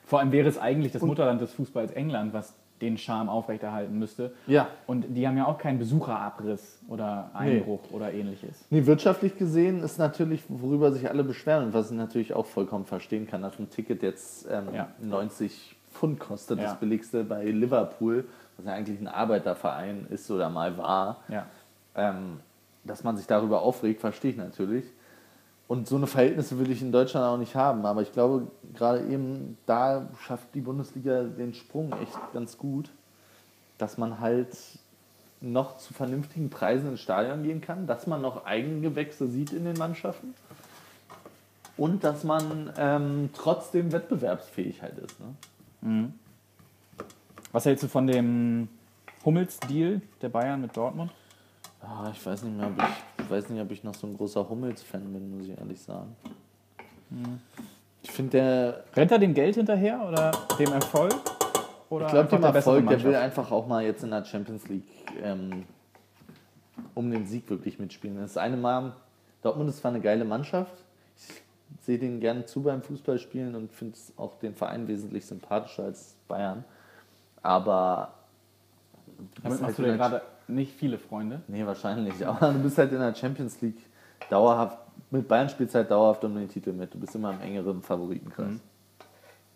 Vor 0.09 0.21
allem 0.21 0.33
wäre 0.33 0.49
es 0.49 0.57
eigentlich 0.57 0.93
das 0.93 1.03
Mutterland 1.03 1.39
des 1.43 1.53
Fußballs 1.53 1.93
England, 1.93 2.33
was 2.33 2.55
den 2.81 2.97
Charme 2.97 3.29
aufrechterhalten 3.29 3.99
müsste. 3.99 4.33
Ja. 4.47 4.69
Und 4.87 5.05
die 5.15 5.29
haben 5.29 5.37
ja 5.37 5.45
auch 5.47 5.59
keinen 5.59 5.79
Besucherabriss 5.79 6.79
oder 6.89 7.31
Einbruch 7.35 7.81
oder 7.91 8.15
ähnliches. 8.15 8.65
Nee, 8.71 8.87
wirtschaftlich 8.87 9.37
gesehen 9.37 9.83
ist 9.83 9.99
natürlich, 9.99 10.43
worüber 10.49 10.93
sich 10.93 11.11
alle 11.11 11.25
beschweren 11.25 11.67
und 11.67 11.75
was 11.75 11.91
ich 11.91 11.97
natürlich 11.99 12.33
auch 12.33 12.47
vollkommen 12.47 12.87
verstehen 12.87 13.27
kann, 13.27 13.43
dass 13.43 13.59
ein 13.59 13.69
Ticket 13.69 14.03
jetzt 14.03 14.49
ähm, 14.51 14.69
Ja. 14.73 14.89
90 15.03 15.77
Pfund 15.93 16.21
kostet, 16.21 16.59
Ja. 16.59 16.65
das 16.71 16.77
billigste 16.81 17.23
bei 17.23 17.45
Liverpool, 17.45 18.25
was 18.57 18.65
ja 18.65 18.73
eigentlich 18.73 18.99
ein 18.99 19.09
Arbeiterverein 19.09 20.07
ist 20.09 20.31
oder 20.31 20.49
mal 20.49 20.79
war. 20.79 21.19
Ja. 21.29 21.45
Ähm, 21.97 22.41
dass 22.85 23.05
man 23.05 23.19
sich 23.19 23.27
darüber 23.27 23.61
aufregt, 23.61 24.01
verstehe 24.01 24.31
ich 24.31 24.37
natürlich. 24.39 24.85
Und 25.69 25.87
so 25.87 25.97
eine 25.97 26.07
Verhältnisse 26.07 26.59
würde 26.59 26.73
ich 26.73 26.81
in 26.81 26.93
Deutschland 26.93 27.27
auch 27.27 27.37
nicht 27.37 27.55
haben. 27.55 27.85
Aber 27.85 28.01
ich 28.01 28.13
glaube, 28.13 28.49
gerade 28.75 29.07
eben 29.07 29.59
da 29.67 30.09
schafft 30.27 30.55
die 30.55 30.63
Bundesliga 30.63 31.25
den 31.25 31.53
Sprung 31.53 31.93
echt 32.03 32.19
ganz 32.33 32.57
gut, 32.57 32.91
dass 33.77 33.99
man 33.99 34.19
halt 34.19 34.57
noch 35.41 35.77
zu 35.77 35.95
vernünftigen 35.95 36.51
Preisen 36.51 36.89
ins 36.89 37.01
Stadion 37.01 37.43
gehen 37.43 37.61
kann, 37.61 37.87
dass 37.87 38.07
man 38.07 38.23
noch 38.23 38.45
Eigengewächse 38.47 39.29
sieht 39.29 39.53
in 39.53 39.65
den 39.65 39.77
Mannschaften 39.77 40.35
und 41.77 42.03
dass 42.03 42.25
man 42.25 42.73
ähm, 42.77 43.31
trotzdem 43.35 43.93
wettbewerbsfähig 43.93 44.83
halt 44.83 44.99
ist. 44.99 45.17
Ne? 45.21 45.35
Was 47.53 47.67
hältst 47.67 47.85
du 47.85 47.89
von 47.89 48.07
dem 48.07 48.69
Hummels-Deal 49.25 50.01
der 50.21 50.29
Bayern 50.29 50.61
mit 50.61 50.77
Dortmund? 50.77 51.13
Ah, 51.81 52.11
ich, 52.13 52.25
weiß 52.27 52.43
nicht 52.43 52.57
mehr, 52.57 52.67
ob 52.67 52.79
ich 52.79 53.18
weiß 53.31 53.49
nicht, 53.51 53.61
ob 53.61 53.71
ich 53.71 53.85
noch 53.85 53.95
so 53.95 54.07
ein 54.07 54.17
großer 54.17 54.49
Hummels-Fan 54.49 55.13
bin, 55.13 55.37
muss 55.37 55.49
ich 55.49 55.59
ehrlich 55.59 55.81
sagen. 55.81 56.17
Ich 58.03 58.11
finde, 58.11 58.31
der, 58.31 58.85
Rennt 58.95 59.11
er 59.11 59.19
dem 59.19 59.35
Geld 59.35 59.57
hinterher 59.57 60.07
oder 60.07 60.33
dem 60.59 60.73
Erfolg? 60.73 61.15
Oder 61.91 62.07
Ich 62.07 62.13
glaube, 62.13 62.29
dem 62.29 62.43
Erfolg, 62.43 62.89
der 62.89 63.03
will 63.03 63.17
einfach 63.17 63.51
auch 63.51 63.67
mal 63.67 63.85
jetzt 63.85 64.03
in 64.05 64.11
der 64.11 64.25
Champions 64.25 64.69
League 64.69 64.89
ähm, 65.23 65.65
um 66.95 67.11
den 67.11 67.27
Sieg 67.27 67.49
wirklich 67.49 67.79
mitspielen. 67.79 68.19
Das 68.19 68.37
eine 68.37 68.57
Mal, 68.57 68.93
Dortmund 69.43 69.71
ist 69.71 69.79
zwar 69.79 69.91
eine 69.91 70.01
geile 70.01 70.25
Mannschaft, 70.25 70.75
ich 71.17 71.85
sehe 71.85 71.99
den 71.99 72.21
gerne 72.21 72.45
zu 72.45 72.63
beim 72.63 72.83
Fußballspielen 72.83 73.55
und 73.55 73.73
finde 73.73 73.97
auch 74.17 74.39
den 74.39 74.55
Verein 74.55 74.87
wesentlich 74.89 75.25
sympathischer 75.25 75.85
als 75.85 76.17
Bayern. 76.29 76.65
Aber 77.43 78.13
du 79.17 79.43
Damit 79.43 79.53
halt 79.53 79.63
machst 79.63 79.79
du 79.79 79.83
in 79.85 79.93
dir 79.93 79.97
gerade 79.97 80.23
nicht 80.49 80.73
viele 80.75 80.99
Freunde. 80.99 81.43
Nee, 81.49 81.65
wahrscheinlich. 81.67 82.27
Aber 82.27 82.53
du 82.53 82.59
bist 82.61 82.79
halt 82.79 82.93
in 82.93 82.99
der 82.99 83.15
Champions 83.15 83.61
League 83.61 83.79
dauerhaft, 84.31 84.79
mit 85.11 85.29
Bayern 85.29 85.49
spielst 85.49 85.75
halt 85.75 85.91
dauerhaft 85.91 86.25
um 86.25 86.35
den 86.35 86.49
Titel 86.49 86.73
mit. 86.73 86.93
Du 86.93 86.99
bist 86.99 87.15
immer 87.15 87.33
im 87.33 87.41
engeren 87.41 87.83
Favoritenkreis. 87.83 88.53
Mhm. 88.53 88.61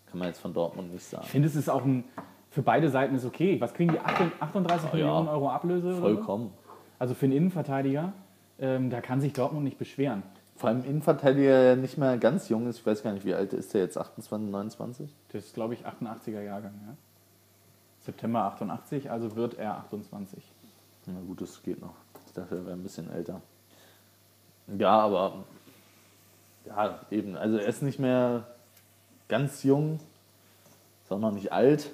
Kann 0.09 0.19
man 0.19 0.27
jetzt 0.27 0.39
von 0.39 0.53
Dortmund 0.53 0.91
nicht 0.91 1.03
sagen. 1.05 1.23
Ich 1.25 1.31
finde, 1.31 1.47
es 1.47 1.55
ist 1.55 1.69
auch 1.69 1.83
ein, 1.83 2.03
für 2.49 2.61
beide 2.61 2.89
Seiten 2.89 3.15
ist 3.15 3.25
okay. 3.25 3.59
Was 3.59 3.73
kriegen 3.73 3.91
die? 3.91 3.99
38 3.99 4.93
Ja, 4.93 4.99
ja. 4.99 5.05
Millionen 5.05 5.27
Euro 5.27 5.49
Ablöse? 5.49 5.87
Oder 5.87 5.95
so? 5.95 6.01
Vollkommen. 6.01 6.51
Also 6.99 7.13
für 7.15 7.25
einen 7.25 7.33
Innenverteidiger, 7.33 8.13
ähm, 8.59 8.89
da 8.89 9.01
kann 9.01 9.21
sich 9.21 9.33
Dortmund 9.33 9.63
nicht 9.63 9.77
beschweren. 9.77 10.23
Vor 10.55 10.69
allem 10.69 10.83
Innenverteidiger, 10.85 11.63
der 11.63 11.75
nicht 11.75 11.97
mehr 11.97 12.17
ganz 12.17 12.47
jung 12.49 12.67
ist. 12.67 12.77
Ich 12.79 12.85
weiß 12.85 13.03
gar 13.03 13.11
nicht, 13.11 13.25
wie 13.25 13.33
alt 13.33 13.53
ist 13.53 13.73
der 13.73 13.81
jetzt? 13.81 13.97
28, 13.97 14.49
29? 14.49 15.13
Das 15.31 15.45
ist, 15.45 15.55
glaube 15.55 15.73
ich, 15.73 15.85
88er 15.85 16.41
Jahrgang. 16.41 16.73
Ja? 16.87 16.95
September 18.01 18.43
88, 18.43 19.09
also 19.09 19.35
wird 19.35 19.55
er 19.55 19.77
28. 19.77 20.43
Na 21.05 21.19
gut, 21.27 21.41
das 21.41 21.61
geht 21.61 21.81
noch. 21.81 21.95
Ich 22.27 22.33
dachte, 22.33 22.55
er 22.55 22.65
wäre 22.65 22.75
ein 22.75 22.83
bisschen 22.83 23.11
älter. 23.11 23.41
Ja, 24.77 24.99
aber 25.01 25.43
ja, 26.65 26.99
eben. 27.11 27.35
Also 27.35 27.57
er 27.57 27.67
ist 27.67 27.81
nicht 27.81 27.99
mehr 27.99 28.47
ganz 29.27 29.63
jung, 29.63 29.99
ist 31.03 31.11
auch 31.11 31.19
noch 31.19 31.31
nicht 31.31 31.51
alt. 31.51 31.91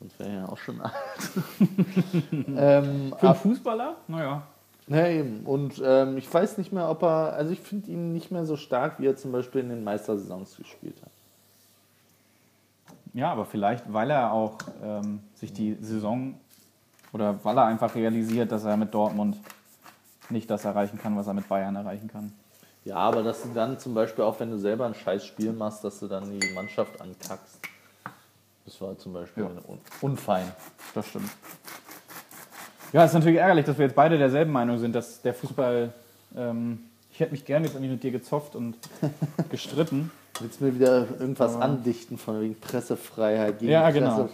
Sonst 0.00 0.18
wäre 0.18 0.30
er 0.30 0.36
ja 0.40 0.48
auch 0.48 0.58
schon 0.58 0.80
alt. 0.82 0.94
ähm, 2.30 3.14
Für 3.18 3.26
einen 3.28 3.34
Fußballer? 3.34 3.96
Naja. 4.08 4.46
ja, 4.88 5.08
eben. 5.08 5.44
Und 5.44 5.80
ähm, 5.84 6.16
ich 6.18 6.32
weiß 6.32 6.58
nicht 6.58 6.72
mehr, 6.72 6.88
ob 6.88 7.02
er. 7.02 7.34
Also 7.34 7.52
ich 7.52 7.60
finde 7.60 7.90
ihn 7.90 8.12
nicht 8.12 8.30
mehr 8.30 8.46
so 8.46 8.56
stark, 8.56 9.00
wie 9.00 9.06
er 9.06 9.16
zum 9.16 9.32
Beispiel 9.32 9.60
in 9.60 9.68
den 9.68 9.84
Meistersaisons 9.84 10.56
gespielt 10.56 10.96
hat. 11.02 11.12
Ja, 13.14 13.32
aber 13.32 13.46
vielleicht, 13.46 13.90
weil 13.92 14.10
er 14.10 14.32
auch 14.32 14.58
ähm, 14.82 15.20
sich 15.34 15.52
die 15.52 15.74
Saison 15.80 16.38
Oder 17.16 17.42
weil 17.44 17.56
er 17.56 17.64
einfach 17.64 17.94
realisiert, 17.94 18.52
dass 18.52 18.64
er 18.66 18.76
mit 18.76 18.92
Dortmund 18.92 19.38
nicht 20.28 20.50
das 20.50 20.66
erreichen 20.66 20.98
kann, 21.02 21.16
was 21.16 21.26
er 21.26 21.32
mit 21.32 21.48
Bayern 21.48 21.74
erreichen 21.74 22.08
kann. 22.12 22.30
Ja, 22.84 22.96
aber 22.96 23.22
dass 23.22 23.40
du 23.42 23.48
dann 23.54 23.78
zum 23.78 23.94
Beispiel 23.94 24.22
auch, 24.22 24.38
wenn 24.38 24.50
du 24.50 24.58
selber 24.58 24.84
ein 24.84 24.94
scheiß 24.94 25.24
Spiel 25.24 25.52
machst, 25.54 25.82
dass 25.82 25.98
du 25.98 26.08
dann 26.08 26.38
die 26.38 26.52
Mannschaft 26.52 27.00
ankackst. 27.00 27.58
Das 28.66 28.78
war 28.82 28.98
zum 28.98 29.14
Beispiel 29.14 29.44
Ja. 29.44 29.48
un 29.48 29.78
unfein. 30.02 30.44
Das 30.94 31.06
stimmt. 31.08 31.30
Ja, 32.92 33.04
es 33.04 33.12
ist 33.12 33.14
natürlich 33.14 33.38
ärgerlich, 33.38 33.64
dass 33.64 33.78
wir 33.78 33.86
jetzt 33.86 33.96
beide 33.96 34.18
derselben 34.18 34.52
Meinung 34.52 34.76
sind, 34.78 34.94
dass 34.94 35.22
der 35.22 35.32
Fußball. 35.32 35.92
Ähm, 36.36 36.80
ich 37.10 37.20
hätte 37.20 37.32
mich 37.32 37.46
gerne 37.46 37.64
jetzt 37.64 37.74
irgendwie 37.74 37.92
mit 37.92 38.02
dir 38.02 38.10
gezopft 38.10 38.54
und 38.56 38.76
gestritten. 39.50 40.10
Willst 40.40 40.60
du 40.60 40.64
mir 40.66 40.74
wieder 40.74 41.06
irgendwas 41.18 41.54
Aber- 41.54 41.64
andichten 41.64 42.18
von 42.18 42.42
wegen 42.42 42.60
Pressefreiheit 42.60 43.58
gegen 43.58 43.72
Ja, 43.72 43.90
Presse? 43.90 44.28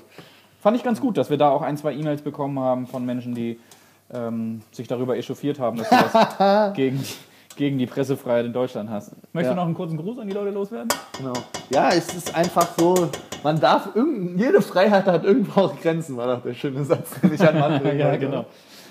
Fand 0.62 0.76
ich 0.76 0.84
ganz 0.84 1.00
gut, 1.00 1.16
dass 1.18 1.28
wir 1.28 1.36
da 1.36 1.50
auch 1.50 1.60
ein, 1.62 1.76
zwei 1.76 1.92
E-Mails 1.92 2.22
bekommen 2.22 2.58
haben 2.60 2.86
von 2.86 3.04
Menschen, 3.04 3.34
die 3.34 3.58
ähm, 4.14 4.62
sich 4.70 4.86
darüber 4.86 5.16
echauffiert 5.16 5.58
haben, 5.58 5.76
dass 5.78 5.88
du 5.88 5.96
das 5.96 6.72
gegen, 6.74 6.98
die- 7.02 7.56
gegen 7.56 7.78
die 7.78 7.86
Pressefreiheit 7.86 8.46
in 8.46 8.52
Deutschland 8.52 8.88
hast. 8.88 9.10
Möchtest 9.32 9.50
Ja. 9.50 9.50
du 9.50 9.56
noch 9.56 9.64
einen 9.66 9.74
kurzen 9.74 9.96
Gruß 9.96 10.18
an 10.20 10.28
die 10.28 10.32
Leute 10.34 10.50
loswerden? 10.50 10.88
Genau. 11.18 11.32
Ja, 11.70 11.88
es 11.90 12.14
ist 12.14 12.32
einfach 12.34 12.68
so, 12.78 13.10
man 13.42 13.58
darf, 13.58 13.88
jede 14.36 14.62
Freiheit 14.62 15.06
hat 15.06 15.24
irgendwo 15.24 15.62
auch 15.62 15.80
Grenzen, 15.80 16.16
war 16.16 16.36
doch 16.36 16.42
der 16.44 16.54
schöne 16.54 16.84
Satz, 16.84 17.10
den 17.20 17.34
ich 17.34 17.40
an 17.46 17.58
Mann 17.58 17.78
bringen 17.82 17.98
Ja, 17.98 18.14
genau. 18.16 18.44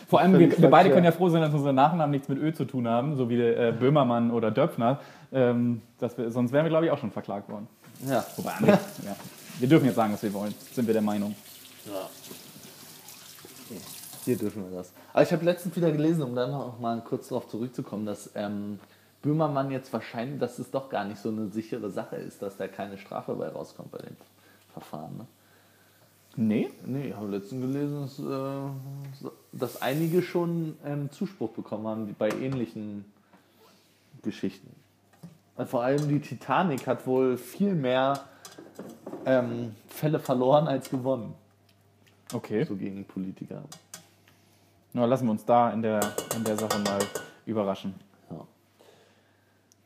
Vor 0.10 0.20
allem, 0.20 0.38
wir, 0.38 0.60
wir 0.62 0.70
beide 0.70 0.90
können 0.90 1.06
ja 1.06 1.14
froh 1.14 1.30
sein, 1.30 1.42
dass 1.42 1.54
unsere 1.54 1.72
Nachnamen 1.74 2.12
nichts 2.12 2.28
mit 2.28 2.38
Ö 2.38 2.52
zu 2.52 2.66
tun 2.66 2.86
haben, 2.86 3.16
so 3.16 3.30
wie 3.30 3.40
äh, 3.40 3.74
Böhmermann 3.80 4.32
oder 4.32 4.52
Döpfner. 4.52 5.00
Ähm, 5.32 5.82
wir, 6.00 6.30
sonst 6.30 6.52
wären 6.52 6.66
wir, 6.66 6.70
glaube 6.70 6.86
ich, 6.86 6.92
auch 6.92 6.98
schon 6.98 7.12
verklagt 7.12 7.48
worden. 7.50 7.68
Ja. 8.06 8.26
Wobei, 8.36 8.52
ja. 8.68 9.16
Wir 9.60 9.70
dürfen 9.70 9.86
jetzt 9.86 9.96
sagen, 9.96 10.12
was 10.12 10.22
wir 10.22 10.34
wollen. 10.34 10.54
Sind 10.74 10.86
wir 10.86 10.94
der 10.94 11.02
Meinung. 11.02 11.34
Hier 14.26 14.38
dürfen 14.38 14.70
wir 14.70 14.78
das. 14.78 14.92
Aber 15.14 15.24
ich 15.24 15.32
habe 15.32 15.44
letztens 15.46 15.76
wieder 15.76 15.92
gelesen, 15.92 16.22
um 16.24 16.36
dann 16.36 16.52
noch 16.52 16.80
mal 16.80 17.02
kurz 17.02 17.30
darauf 17.30 17.48
zurückzukommen, 17.48 18.06
dass 18.06 18.30
ähm, 18.36 18.80
Böhmermann 19.22 19.72
jetzt 19.72 19.92
wahrscheinlich, 19.94 20.40
dass 20.40 20.60
es 20.60 20.72
doch 20.72 20.90
gar 20.90 21.06
nicht 21.06 21.22
so 21.22 21.30
eine 21.30 21.50
sichere 21.50 21.90
Sache 21.90 22.18
ist, 22.18 22.42
dass 22.42 22.58
da 22.58 22.68
keine 22.68 22.98
Strafe 22.98 23.34
bei 23.34 23.48
rauskommt 23.48 23.92
bei 23.92 24.00
dem 24.00 24.16
Verfahren. 24.74 25.18
Ne? 25.18 25.26
Nee? 26.36 26.70
Nee, 26.86 27.10
ich 27.10 27.16
habe 27.16 27.28
letztens 27.28 27.62
gelesen, 27.62 28.02
dass, 28.02 28.20
äh, 28.20 29.30
dass 29.52 29.82
einige 29.82 30.22
schon 30.22 30.78
ähm, 30.86 31.12
Zuspruch 31.12 31.50
bekommen 31.50 31.88
haben 31.88 32.16
bei 32.18 32.30
ähnlichen 32.30 33.06
Geschichten. 34.24 34.70
Und 35.58 35.68
vor 35.68 35.84
allem 35.84 36.08
die 36.08 36.22
Titanic 36.22 36.88
hat 36.88 37.06
wohl 37.06 37.38
viel 37.38 37.76
mehr 37.76 38.24
ähm, 39.26 39.76
Fälle 39.88 40.20
verloren 40.20 40.68
als 40.68 40.90
gewonnen, 40.90 41.34
Okay. 42.34 42.64
so 42.64 42.76
gegen 42.76 43.06
Politiker. 43.06 43.64
Na, 44.94 45.06
lassen 45.06 45.26
wir 45.26 45.32
uns 45.32 45.46
da 45.46 45.72
in 45.72 45.82
der, 45.82 46.02
in 46.36 46.44
der 46.44 46.58
Sache 46.58 46.80
mal 46.80 47.00
überraschen. 47.46 47.94
Ja. 48.30 48.38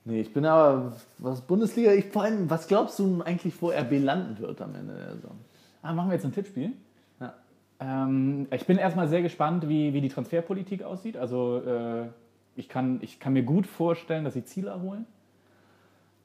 Nee, 0.05 0.21
ich 0.21 0.33
bin 0.33 0.45
aber, 0.45 0.93
was 1.19 1.41
Bundesliga, 1.41 1.91
ich 1.93 2.05
vor 2.05 2.23
allem, 2.23 2.49
was 2.49 2.67
glaubst 2.67 2.97
du 2.99 3.21
eigentlich, 3.23 3.59
wo 3.61 3.69
RB 3.69 3.91
landen 4.03 4.39
wird 4.39 4.61
am 4.61 4.73
Ende 4.75 4.95
der 4.95 5.15
Saison? 5.15 5.37
Ah, 5.81 5.93
machen 5.93 6.09
wir 6.09 6.15
jetzt 6.15 6.25
ein 6.25 6.33
Tippspiel? 6.33 6.71
Ja. 7.19 7.33
Ähm, 7.79 8.47
ich 8.51 8.65
bin 8.65 8.77
erstmal 8.77 9.07
sehr 9.07 9.21
gespannt, 9.21 9.67
wie, 9.69 9.93
wie 9.93 10.01
die 10.01 10.09
Transferpolitik 10.09 10.83
aussieht. 10.83 11.17
Also 11.17 11.61
äh, 11.61 12.07
ich, 12.55 12.67
kann, 12.69 12.99
ich 13.01 13.19
kann 13.19 13.33
mir 13.33 13.43
gut 13.43 13.67
vorstellen, 13.67 14.23
dass 14.23 14.33
sie 14.33 14.43
Ziele 14.43 14.81
holen. 14.81 15.05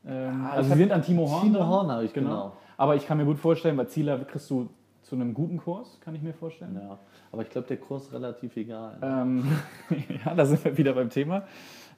Ähm, 0.07 0.47
Ah, 0.47 0.53
also 0.53 0.71
sie 0.73 0.79
sind 0.79 0.93
an 0.93 1.03
Timo 1.03 1.31
Horn. 1.31 1.43
Timo. 1.43 1.67
Horn 1.67 1.91
habe 1.91 2.05
ich, 2.05 2.15
genau. 2.15 2.57
Aber 2.79 2.97
ich 2.97 3.07
kann 3.07 3.19
mir 3.19 3.27
gut 3.27 3.39
vorstellen, 3.39 3.77
bei 3.77 3.85
Zieler 3.85 4.19
kriegst 4.21 4.49
du 4.49 4.71
zu 5.03 5.15
einem 5.17 5.35
guten 5.35 5.59
Kurs, 5.59 5.99
kann 6.01 6.15
ich 6.15 6.23
mir 6.23 6.35
vorstellen. 6.35 6.79
Ja, 6.81 6.99
aber 7.33 7.43
ich 7.43 7.51
glaube, 7.51 7.67
der 7.69 7.79
Kurs 7.79 8.05
ist 8.05 8.13
relativ 8.13 8.57
egal. 8.57 8.97
Ähm, 9.03 9.45
ja, 10.25 10.35
da 10.35 10.45
sind 10.45 10.65
wir 10.65 10.77
wieder 10.77 10.93
beim 10.93 11.11
Thema. 11.11 11.43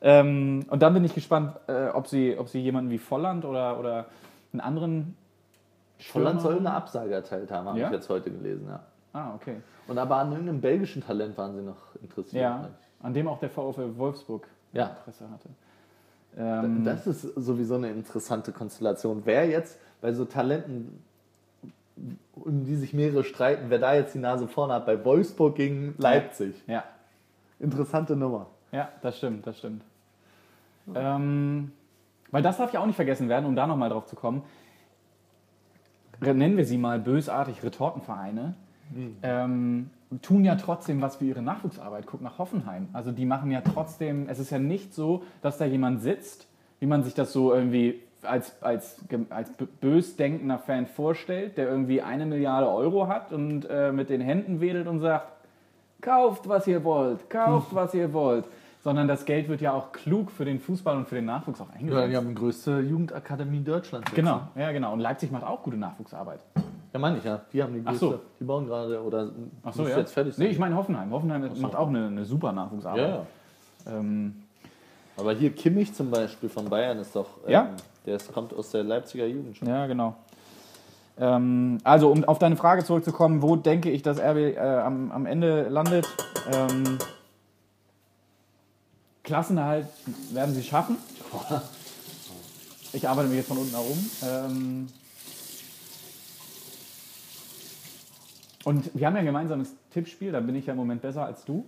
Ähm, 0.00 0.64
und 0.68 0.82
dann 0.82 0.94
bin 0.94 1.04
ich 1.04 1.14
gespannt, 1.14 1.56
äh, 1.68 1.88
ob, 1.88 2.06
sie, 2.08 2.36
ob 2.38 2.48
sie 2.48 2.60
jemanden 2.60 2.90
wie 2.90 2.98
Volland 2.98 3.44
oder, 3.44 3.78
oder 3.78 4.06
einen 4.52 4.60
anderen 4.60 5.16
Volland 5.98 6.40
soll 6.40 6.58
eine 6.58 6.72
Absage 6.72 7.14
erteilt 7.14 7.50
haben, 7.52 7.68
habe 7.68 7.78
Ja? 7.78 7.86
ich 7.86 7.92
jetzt 7.92 8.08
heute 8.08 8.30
gelesen, 8.30 8.66
ja. 8.68 8.80
Ah, 9.12 9.34
okay. 9.34 9.56
Und 9.86 9.98
aber 9.98 10.16
an 10.16 10.32
irgendeinem 10.32 10.60
belgischen 10.60 11.02
Talent 11.02 11.36
waren 11.36 11.54
sie 11.54 11.62
noch 11.62 11.94
interessiert. 12.00 12.42
Ja, 12.42 12.68
an 13.02 13.12
dem 13.14 13.28
auch 13.28 13.38
der 13.38 13.50
VfL 13.50 13.96
Wolfsburg 13.96 14.46
Ja. 14.72 14.96
Interesse 14.98 15.30
hatte. 15.30 15.48
Ähm, 16.36 16.82
Das 16.84 17.06
ist 17.06 17.22
sowieso 17.22 17.74
eine 17.74 17.90
interessante 17.90 18.52
Konstellation. 18.52 19.22
Wer 19.24 19.46
jetzt 19.48 19.78
bei 20.00 20.12
so 20.12 20.24
Talenten, 20.24 21.04
um 22.34 22.64
die 22.64 22.76
sich 22.76 22.94
mehrere 22.94 23.24
streiten, 23.24 23.66
wer 23.68 23.78
da 23.78 23.94
jetzt 23.94 24.14
die 24.14 24.18
Nase 24.18 24.48
vorne 24.48 24.74
hat, 24.74 24.86
bei 24.86 25.04
Wolfsburg 25.04 25.54
gegen 25.56 25.94
Leipzig. 25.98 26.54
ja, 26.66 26.84
Interessante 27.60 28.16
Nummer. 28.16 28.46
ja, 28.72 28.88
das 29.02 29.18
stimmt, 29.18 29.46
das 29.46 29.58
stimmt. 29.58 29.82
Ähm, 30.94 31.70
weil 32.32 32.42
das 32.42 32.56
darf 32.56 32.72
ja 32.72 32.80
auch 32.80 32.86
nicht 32.86 32.96
vergessen 32.96 33.28
werden, 33.28 33.46
um 33.46 33.54
da 33.54 33.66
nochmal 33.66 33.90
drauf 33.90 34.06
zu 34.06 34.16
kommen. 34.16 34.42
Nennen 36.20 36.56
wir 36.56 36.64
sie 36.64 36.78
mal 36.78 36.98
bösartig 36.98 37.62
Retortenvereine. 37.62 38.54
Ähm, 39.22 39.90
tun 40.22 40.44
ja 40.44 40.56
trotzdem 40.56 41.00
was 41.00 41.16
für 41.16 41.24
ihre 41.24 41.42
Nachwuchsarbeit. 41.42 42.06
Guck 42.06 42.20
nach 42.20 42.38
Hoffenheim. 42.38 42.88
Also 42.92 43.12
die 43.12 43.24
machen 43.24 43.50
ja 43.50 43.60
trotzdem, 43.60 44.28
es 44.28 44.38
ist 44.38 44.50
ja 44.50 44.58
nicht 44.58 44.94
so, 44.94 45.22
dass 45.40 45.58
da 45.58 45.64
jemand 45.64 46.02
sitzt, 46.02 46.46
wie 46.80 46.86
man 46.86 47.02
sich 47.04 47.14
das 47.14 47.32
so 47.32 47.54
irgendwie 47.54 48.00
als, 48.22 48.54
als, 48.62 48.96
als 49.30 49.50
bös 49.80 50.16
denkender 50.16 50.58
Fan 50.58 50.86
vorstellt, 50.86 51.56
der 51.56 51.68
irgendwie 51.68 52.02
eine 52.02 52.26
Milliarde 52.26 52.68
Euro 52.68 53.08
hat 53.08 53.32
und 53.32 53.64
äh, 53.68 53.92
mit 53.92 54.10
den 54.10 54.20
Händen 54.20 54.60
wedelt 54.60 54.86
und 54.86 55.00
sagt, 55.00 55.28
kauft, 56.00 56.48
was 56.48 56.66
ihr 56.66 56.82
wollt, 56.84 57.28
kauft, 57.30 57.74
was 57.74 57.94
ihr 57.94 58.12
wollt. 58.12 58.44
Sondern 58.82 59.06
das 59.06 59.24
Geld 59.24 59.48
wird 59.48 59.60
ja 59.60 59.72
auch 59.72 59.92
klug 59.92 60.32
für 60.32 60.44
den 60.44 60.58
Fußball 60.58 60.96
und 60.96 61.08
für 61.08 61.14
den 61.14 61.26
Nachwuchs 61.26 61.60
auch 61.60 61.70
eingesetzt. 61.70 62.00
Ja, 62.02 62.08
die 62.08 62.16
haben 62.16 62.28
die 62.28 62.34
größte 62.34 62.80
Jugendakademie 62.80 63.62
Deutschlands. 63.62 64.08
jetzt, 64.08 64.16
Genau, 64.16 64.40
ne? 64.56 64.62
ja 64.62 64.72
genau. 64.72 64.92
Und 64.92 64.98
Leipzig 64.98 65.30
macht 65.30 65.44
auch 65.44 65.62
gute 65.62 65.76
Nachwuchsarbeit. 65.76 66.40
Ja, 66.92 66.98
meine 66.98 67.18
ich 67.18 67.24
ja. 67.24 67.40
Die 67.52 67.62
haben 67.62 67.72
die 67.74 67.80
Ach 67.84 67.90
größte. 67.90 68.06
so. 68.06 68.20
Die 68.40 68.44
bauen 68.44 68.66
gerade 68.66 69.00
oder 69.00 69.30
Ach 69.62 69.72
so, 69.72 69.86
ja. 69.86 69.98
jetzt 69.98 70.12
fertig 70.12 70.36
Nee, 70.36 70.46
sein. 70.46 70.52
ich 70.52 70.58
meine 70.58 70.74
Hoffenheim. 70.74 71.12
Hoffenheim 71.12 71.48
so. 71.54 71.62
macht 71.62 71.76
auch 71.76 71.88
eine, 71.88 72.06
eine 72.08 72.24
super 72.24 72.50
Nachwuchsarbeit. 72.50 73.00
ja, 73.00 73.08
ja. 73.86 73.98
Ähm, 73.98 74.34
Aber 75.16 75.32
hier 75.34 75.50
Kimmich 75.54 75.92
zum 75.92 76.10
Beispiel 76.10 76.48
von 76.48 76.68
Bayern 76.68 76.98
ist 76.98 77.14
doch. 77.14 77.28
Ähm, 77.46 77.52
Ja. 77.52 77.70
Der 78.06 78.16
ist, 78.16 78.32
kommt 78.32 78.52
aus 78.52 78.70
der 78.70 78.82
Leipziger 78.82 79.26
Jugend 79.26 79.56
schon. 79.56 79.68
ja, 79.68 79.86
genau. 79.86 80.16
Ähm, 81.18 81.78
also, 81.84 82.10
um 82.10 82.24
auf 82.24 82.38
deine 82.38 82.56
Frage 82.56 82.84
zurückzukommen, 82.84 83.42
wo 83.42 83.54
denke 83.56 83.90
ich, 83.90 84.02
dass 84.02 84.18
RB 84.18 84.56
äh, 84.56 84.58
am, 84.58 85.12
am 85.12 85.26
Ende 85.26 85.68
landet? 85.68 86.08
Ähm, 86.52 86.98
Klassenerhalt 89.22 89.86
werden 90.32 90.54
sie 90.54 90.62
schaffen. 90.62 90.96
Ich 92.92 93.08
arbeite 93.08 93.28
mich 93.28 93.38
jetzt 93.38 93.48
von 93.48 93.56
unten 93.58 93.72
nach 93.72 93.80
oben. 93.80 94.10
Ähm, 94.22 94.88
und 98.64 98.90
wir 98.94 99.06
haben 99.06 99.14
ja 99.14 99.20
ein 99.20 99.26
gemeinsames 99.26 99.72
Tippspiel, 99.92 100.32
da 100.32 100.40
bin 100.40 100.54
ich 100.56 100.66
ja 100.66 100.72
im 100.72 100.78
Moment 100.78 101.02
besser 101.02 101.24
als 101.24 101.44
du. 101.44 101.64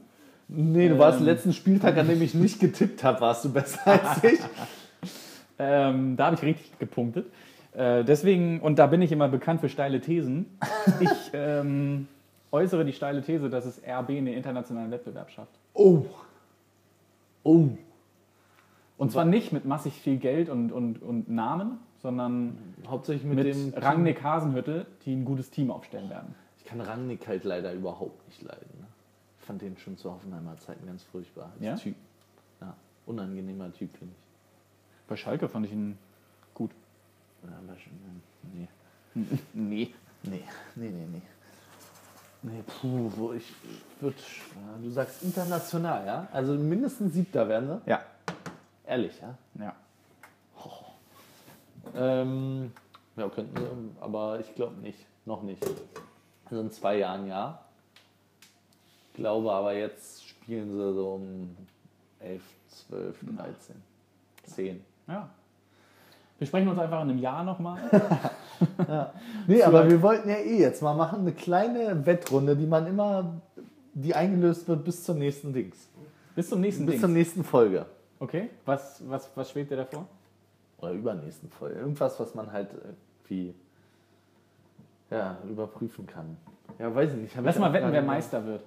Nee, 0.48 0.88
du 0.88 0.98
warst 0.98 1.20
Ähm. 1.20 1.26
letzten 1.26 1.52
Spieltag, 1.52 1.96
an 1.96 2.09
dem 2.09 2.20
ich 2.22 2.35
nicht 2.35 2.61
getippt 2.61 3.02
habe, 3.02 3.20
warst 3.20 3.44
du 3.44 3.52
besser 3.52 3.80
als 3.87 4.24
ich. 4.24 4.40
Ähm, 5.59 6.16
da 6.16 6.26
habe 6.26 6.37
ich 6.37 6.42
richtig 6.42 6.78
gepunktet. 6.78 7.26
Äh, 7.72 8.04
deswegen, 8.04 8.61
und 8.61 8.78
da 8.78 8.87
bin 8.87 9.02
ich 9.02 9.12
immer 9.12 9.28
bekannt 9.28 9.61
für 9.61 9.68
steile 9.68 10.00
Thesen. 10.00 10.46
Ich 11.00 11.11
ähm, 11.33 12.09
äußere 12.52 12.85
die 12.85 12.92
steile 12.92 13.22
These, 13.22 13.50
dass 13.50 13.64
es 13.64 13.80
RB 13.85 14.11
in 14.11 14.26
den 14.26 14.35
internationalen 14.35 14.90
Wettbewerb 14.90 15.30
schafft. 15.30 15.52
Oh. 15.74 16.04
Oh. 17.42 17.68
Und 18.96 19.12
zwar 19.12 19.24
nicht 19.24 19.52
mit 19.52 19.64
massig 19.64 19.94
viel 19.94 20.18
Geld 20.18 20.48
und, 20.48 20.70
und, 20.70 21.02
und 21.02 21.28
Namen, 21.28 21.78
sondern 22.00 22.57
Hauptsächlich 22.87 23.24
mit, 23.24 23.44
mit, 23.44 23.54
dem 23.54 23.74
Rangnick 23.74 24.22
Hasenhütte, 24.22 24.87
die 25.04 25.14
ein 25.14 25.24
gutes 25.24 25.50
Team 25.50 25.70
aufstellen 25.70 26.11
werden. 26.11 26.35
Ich 26.59 26.64
kann 26.64 26.80
Rangnick 26.80 27.26
halt 27.26 27.44
leider 27.44 27.72
überhaupt 27.72 28.26
nicht 28.28 28.42
leiden. 28.42 28.87
Ich 29.44 29.46
fand 29.46 29.61
den 29.61 29.76
schon 29.76 29.98
zu 29.98 30.11
Hoffenheimer 30.11 30.57
Zeiten 30.57 30.87
ganz 30.87 31.02
furchtbar. 31.02 31.52
Als 31.52 31.62
Ja? 31.62 31.74
Typ. 31.74 31.94
Ja, 32.62 32.74
unangenehmer 33.04 33.70
Typ, 33.74 33.94
finde 33.94 34.14
ich. 34.16 35.07
Bei 35.07 35.16
Schalke 35.16 35.50
fand 35.50 35.66
ich 35.66 35.72
ihn 35.72 35.98
gut. 36.54 36.70
Ja, 37.42 37.50
aber 37.59 37.78
schon, 37.78 37.92
nee. 38.54 38.68
Nee. 39.52 39.92
Nee, 40.22 40.42
nee, 40.76 40.88
nee, 40.88 41.07
nee. 41.12 41.22
Nee, 42.40 42.62
puh, 42.62 43.12
wo 43.16 43.33
ich 43.35 43.52
würde. 44.00 44.16
Ja, 44.16 44.83
du 44.83 44.88
sagst 44.88 45.22
international, 45.22 46.07
ja? 46.07 46.26
Also 46.33 46.54
mindestens 46.54 47.12
siebter 47.12 47.46
werden 47.46 47.68
sie. 47.68 47.90
Ja. 47.90 48.00
Ehrlich, 48.87 49.20
ja? 49.20 49.37
ja. 49.62 49.76
Ähm, 51.94 52.72
ja, 53.14 53.28
könnten 53.28 53.61
sie, 53.61 54.00
aber 54.00 54.40
ich 54.40 54.54
glaube 54.54 54.80
nicht. 54.80 55.04
Noch 55.26 55.42
nicht. 55.42 55.62
Also 56.46 56.62
in 56.62 56.70
zwei 56.70 56.96
Jahren 56.96 57.26
ja. 57.26 57.63
Glaube 59.14 59.50
aber 59.53 59.74
jetzt 59.74 60.29
spielen 60.29 60.70
sie 60.70 60.92
so 60.92 61.14
um 61.14 61.57
11, 62.20 62.42
12, 62.68 63.16
13, 63.37 63.77
10. 64.44 64.85
ja. 65.09 65.29
Wir 66.37 66.48
sprechen 66.48 66.68
uns 66.68 66.79
einfach 66.79 67.03
in 67.03 67.11
einem 67.11 67.18
Jahr 67.18 67.44
nochmal. 67.44 67.79
Nee, 69.46 69.62
aber 69.62 69.90
wir 69.90 70.00
wollten 70.00 70.29
ja 70.29 70.37
eh 70.37 70.61
jetzt 70.61 70.81
mal 70.81 70.94
machen 70.94 71.20
eine 71.20 71.33
kleine 71.33 72.07
Wettrunde, 72.07 72.57
die 72.57 72.66
man 72.66 72.87
immer 72.87 73.40
die 73.94 74.14
eingelöst 74.14 74.68
wird 74.68 74.85
bis 74.85 75.05
zur 75.05 75.14
nächsten 75.16 75.53
Dings. 75.53 75.88
Bis 76.35 76.48
zum 76.48 76.61
nächsten 76.61 76.87
Bis 76.87 76.94
Ding. 76.94 77.00
zur 77.00 77.09
nächsten 77.09 77.44
Folge. 77.44 77.87
Okay, 78.20 78.50
was, 78.64 79.03
was, 79.09 79.29
was 79.35 79.50
schwebt 79.50 79.70
dir 79.70 79.77
davor? 79.77 80.07
Oder 80.79 80.92
übernächsten 80.92 81.50
Folge. 81.50 81.81
Irgendwas, 81.81 82.18
was 82.18 82.35
man 82.35 82.53
halt 82.53 82.68
irgendwie 82.72 83.55
ja, 85.11 85.37
überprüfen 85.48 86.07
kann. 86.07 86.37
Ja, 86.79 86.94
weiß 86.94 87.12
ich 87.12 87.18
nicht. 87.18 87.37
Hab 87.37 87.44
Lass 87.44 87.57
ich 87.57 87.61
mal 87.61 87.72
wetten, 87.72 87.92
wer. 87.92 88.03
Meister 88.03 88.44
wird. 88.46 88.62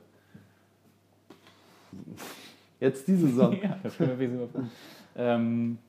Jetzt 2.79 3.07
diese 3.07 3.27
Saison. 3.27 3.53
ja, 3.63 3.77
das 3.83 3.97
können 3.97 4.19
wir 4.19 4.49
ähm, 5.15 5.79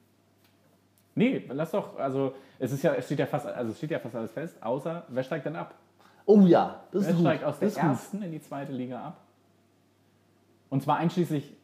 nee, 1.15 1.45
lass 1.51 1.73
doch, 1.73 1.99
also 1.99 2.35
es 2.59 2.73
ist 2.73 2.83
ja, 2.83 2.95
es 2.95 3.05
steht 3.07 3.19
ja 3.19 3.27
fast, 3.27 3.47
also 3.47 3.73
es 3.73 3.77
steht 3.79 3.91
ja 3.91 3.99
fast 3.99 4.15
alles 4.17 4.33
fest, 4.33 4.63
außer 4.63 5.05
wer 5.09 5.23
steigt 5.23 5.45
denn 5.45 5.57
ab? 5.57 5.75
Oh 6.25 6.41
ja, 6.41 6.83
das 6.91 7.03
Wer 7.05 7.11
ist 7.11 7.17
gut. 7.17 7.25
steigt 7.27 7.45
aus 7.45 7.59
der 7.59 7.69
gut. 7.69 7.79
ersten 7.79 8.23
in 8.23 8.33
die 8.33 8.41
zweite 8.41 8.73
Liga 8.73 9.03
ab? 9.03 9.21
Und 10.71 10.83
zwar 10.83 10.97
einschließlich 10.97 11.55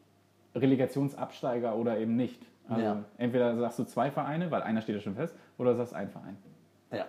Relegationsabsteiger 0.55 1.75
oder 1.75 1.97
eben 1.97 2.15
nicht. 2.15 2.41
Also 2.67 2.81
Ja. 2.81 3.03
entweder 3.17 3.55
sagst 3.57 3.79
du 3.79 3.83
zwei 3.83 4.09
Vereine, 4.11 4.49
weil 4.51 4.63
einer 4.63 4.81
steht 4.81 4.95
ja 4.95 5.01
schon 5.01 5.15
fest, 5.15 5.35
oder 5.57 5.71
du 5.71 5.77
sagst 5.77 5.93
ein 5.93 6.09
Verein. 6.09 6.37
Ja. 6.91 7.05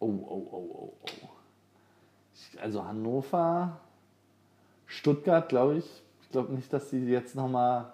Oh, 0.00 0.06
oh, 0.06 0.48
oh, 0.50 0.68
oh, 0.74 0.92
oh. 1.06 2.60
Also 2.60 2.84
Hannover, 2.84 3.78
Stuttgart, 4.86 5.48
glaube 5.48 5.76
ich. 5.76 6.02
Ich 6.32 6.34
glaube 6.34 6.54
nicht, 6.54 6.72
dass 6.72 6.88
sie 6.88 7.04
jetzt 7.10 7.36
nochmal 7.36 7.92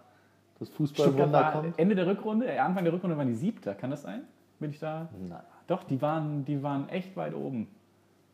das 0.61 0.69
Fußballwunder 0.69 1.51
kommt. 1.51 1.77
Ende 1.77 1.97
der 1.97 2.07
Rückrunde, 2.07 2.47
äh, 2.47 2.57
Anfang 2.61 2.85
der 2.85 2.93
Rückrunde 2.93 3.19
waren 3.19 3.27
die 3.27 3.35
siebter, 3.35 3.75
kann 3.75 3.91
das 3.91 4.03
sein? 4.03 4.21
Bin 4.61 4.71
ich 4.71 4.79
da? 4.79 5.09
Nein, 5.29 5.41
Doch, 5.67 5.83
die 5.83 6.01
waren, 6.01 6.45
die 6.45 6.63
waren 6.63 6.89
echt 6.89 7.17
weit 7.17 7.35
oben. 7.35 7.67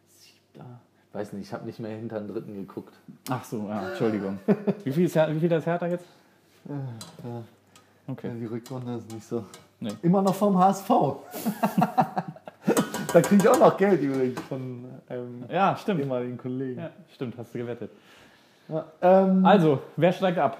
siebter. 0.08 0.66
Weiß 1.14 1.32
nicht, 1.32 1.46
ich 1.46 1.54
habe 1.54 1.64
nicht 1.64 1.80
mehr 1.80 1.96
hinter 1.96 2.20
den 2.20 2.28
dritten 2.28 2.52
geguckt. 2.52 2.92
Ach 3.30 3.42
so, 3.44 3.66
ja, 3.66 3.88
Entschuldigung. 3.88 4.38
wie 4.84 4.92
viel 4.92 5.06
ist, 5.06 5.16
wie 5.16 5.40
viel 5.40 5.50
ist 5.52 5.64
Hertha 5.64 5.86
jetzt? 5.86 6.04
Okay. 8.06 8.30
die 8.38 8.44
Rückrunde 8.44 8.96
ist 8.96 9.10
nicht 9.10 9.24
so. 9.24 9.46
Nee. 9.80 9.88
Immer 10.02 10.20
noch 10.20 10.34
vom 10.34 10.58
HSV. 10.58 10.86
da 13.10 13.20
kriege 13.22 13.42
ich 13.42 13.48
auch 13.48 13.58
noch 13.58 13.74
Geld 13.78 14.02
übrigens 14.02 14.38
von 14.42 14.84
einem 15.08 15.46
Ja, 15.48 15.74
stimmt. 15.78 16.00
ehemaligen 16.00 16.36
Kollegen. 16.36 16.78
Ja, 16.78 16.90
stimmt, 17.10 17.38
hast 17.38 17.54
du 17.54 17.58
gewettet. 17.60 17.90
Ja, 18.68 18.84
ähm, 19.02 19.44
Also, 19.44 19.80
wer 19.96 20.12
steigt 20.12 20.38
ab? 20.38 20.58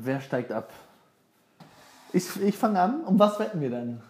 wer 0.00 0.20
steigt 0.20 0.52
ab? 0.52 0.70
Ich, 2.12 2.40
ich 2.42 2.56
fange 2.56 2.80
an. 2.80 3.02
Um 3.04 3.18
was 3.18 3.38
wetten 3.38 3.60
wir 3.60 3.70
denn? 3.70 4.00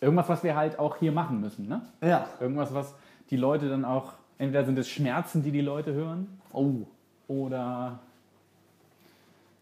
Irgendwas, 0.00 0.28
was 0.28 0.42
wir 0.44 0.54
halt 0.56 0.78
auch 0.78 0.96
hier 0.96 1.12
machen 1.12 1.40
müssen, 1.40 1.68
ne? 1.68 1.82
Ja. 2.00 2.26
Irgendwas, 2.40 2.72
was 2.74 2.94
die 3.30 3.36
Leute 3.36 3.68
dann 3.68 3.84
auch, 3.84 4.12
entweder 4.38 4.64
sind 4.64 4.78
es 4.78 4.88
Schmerzen, 4.88 5.42
die 5.42 5.50
die 5.50 5.60
Leute 5.60 5.92
hören, 5.92 6.40
Oh. 6.52 6.86
oder, 7.28 7.98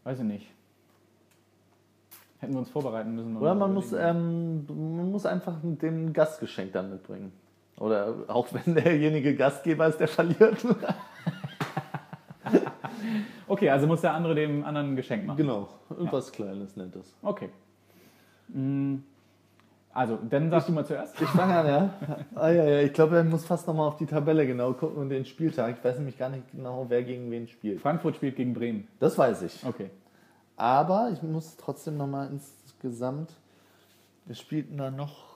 weiß 0.05 0.19
ich 0.21 0.25
nicht. 0.25 0.47
Hätten 2.41 2.53
wir 2.53 2.61
uns 2.61 2.71
vorbereiten 2.71 3.15
müssen. 3.15 3.37
Oder 3.37 3.55
man 3.55 3.75
muss, 3.75 3.93
ähm, 3.93 4.65
man 4.69 5.11
muss 5.11 5.27
einfach 5.27 5.55
dem 5.63 6.13
Gastgeschenk 6.13 6.73
dann 6.73 6.91
mitbringen. 6.91 7.33
Oder 7.79 8.15
auch 8.29 8.49
wenn 8.53 8.75
derjenige 8.75 9.35
Gastgeber 9.37 9.87
ist, 9.87 9.99
der 9.99 10.09
verliert. 10.09 10.65
Okay, 13.47 13.71
also 13.71 13.87
muss 13.87 14.03
der 14.03 14.13
andere 14.13 14.35
dem 14.35 14.63
anderen 14.65 14.93
ein 14.93 14.97
Geschenk 14.97 15.25
machen. 15.27 15.39
genau. 15.39 15.69
Irgendwas 15.89 16.31
Kleines, 16.31 16.77
Nettes. 16.77 17.15
Okay. 17.23 17.49
Mm, 18.49 18.97
Also, 19.95 20.19
dann 20.29 20.51
sagst 20.51 20.69
du 20.69 20.73
mal 20.73 20.85
zuerst. 20.85 21.19
Ich 21.21 21.29
fange 21.29 21.57
an, 21.57 21.67
ja. 21.67 21.91
Ah, 22.35 22.51
ja, 22.51 22.65
ja. 22.65 22.81
Ich 22.83 22.93
glaube, 22.93 23.17
er 23.17 23.25
muss 23.25 23.47
fast 23.47 23.67
nochmal 23.67 23.89
auf 23.89 23.97
die 23.97 24.05
Tabelle 24.07 24.47
genau 24.47 24.75
gucken 24.75 24.99
und 24.99 25.09
den 25.09 25.25
Spieltag. 25.25 25.77
Ich 25.79 25.85
weiß 25.85 25.97
nämlich 25.97 26.19
gar 26.19 26.29
nicht 26.29 26.51
genau, 26.53 26.87
wer 26.89 27.03
gegen 27.03 27.31
wen 27.31 27.49
spielt. 27.49 27.81
Frankfurt 27.81 28.17
spielt 28.17 28.37
gegen 28.37 28.53
Bremen. 28.53 28.87
Das 29.01 29.17
weiß 29.17 29.41
ich. 29.43 29.65
Okay. 29.65 29.91
Aber 30.57 31.09
ich 31.13 31.23
muss 31.23 31.57
trotzdem 31.57 31.97
nochmal 31.97 32.29
insgesamt. 32.31 33.33
Wir 34.27 34.35
spielten 34.35 34.77
da 34.77 34.91
noch. 34.91 35.28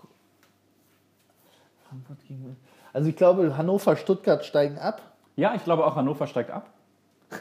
Frankfurt 1.92 2.26
gegen? 2.26 2.56
Also 2.94 3.08
ich 3.08 3.16
glaube, 3.16 3.56
Hannover, 3.56 3.96
Stuttgart 3.96 4.44
steigen 4.44 4.78
ab. 4.78 5.02
Ja, 5.36 5.54
ich 5.54 5.64
glaube 5.64 5.84
auch 5.86 5.94
Hannover 5.96 6.26
steigt 6.26 6.50
ab. 6.50 6.70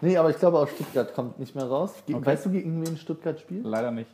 Nee, 0.00 0.18
aber 0.18 0.28
ich 0.28 0.38
glaube 0.38 0.58
auch 0.58 0.68
Stuttgart 0.68 1.14
kommt 1.14 1.38
nicht 1.38 1.54
mehr 1.54 1.64
raus. 1.66 1.94
Ge- 2.04 2.16
Okay. 2.16 2.26
Weißt 2.26 2.44
du, 2.46 2.50
gegen 2.50 2.84
wen 2.84 2.96
Stuttgart 2.98 3.38
spielt? 3.40 3.64
Leider 3.64 3.90
nicht. 3.92 4.10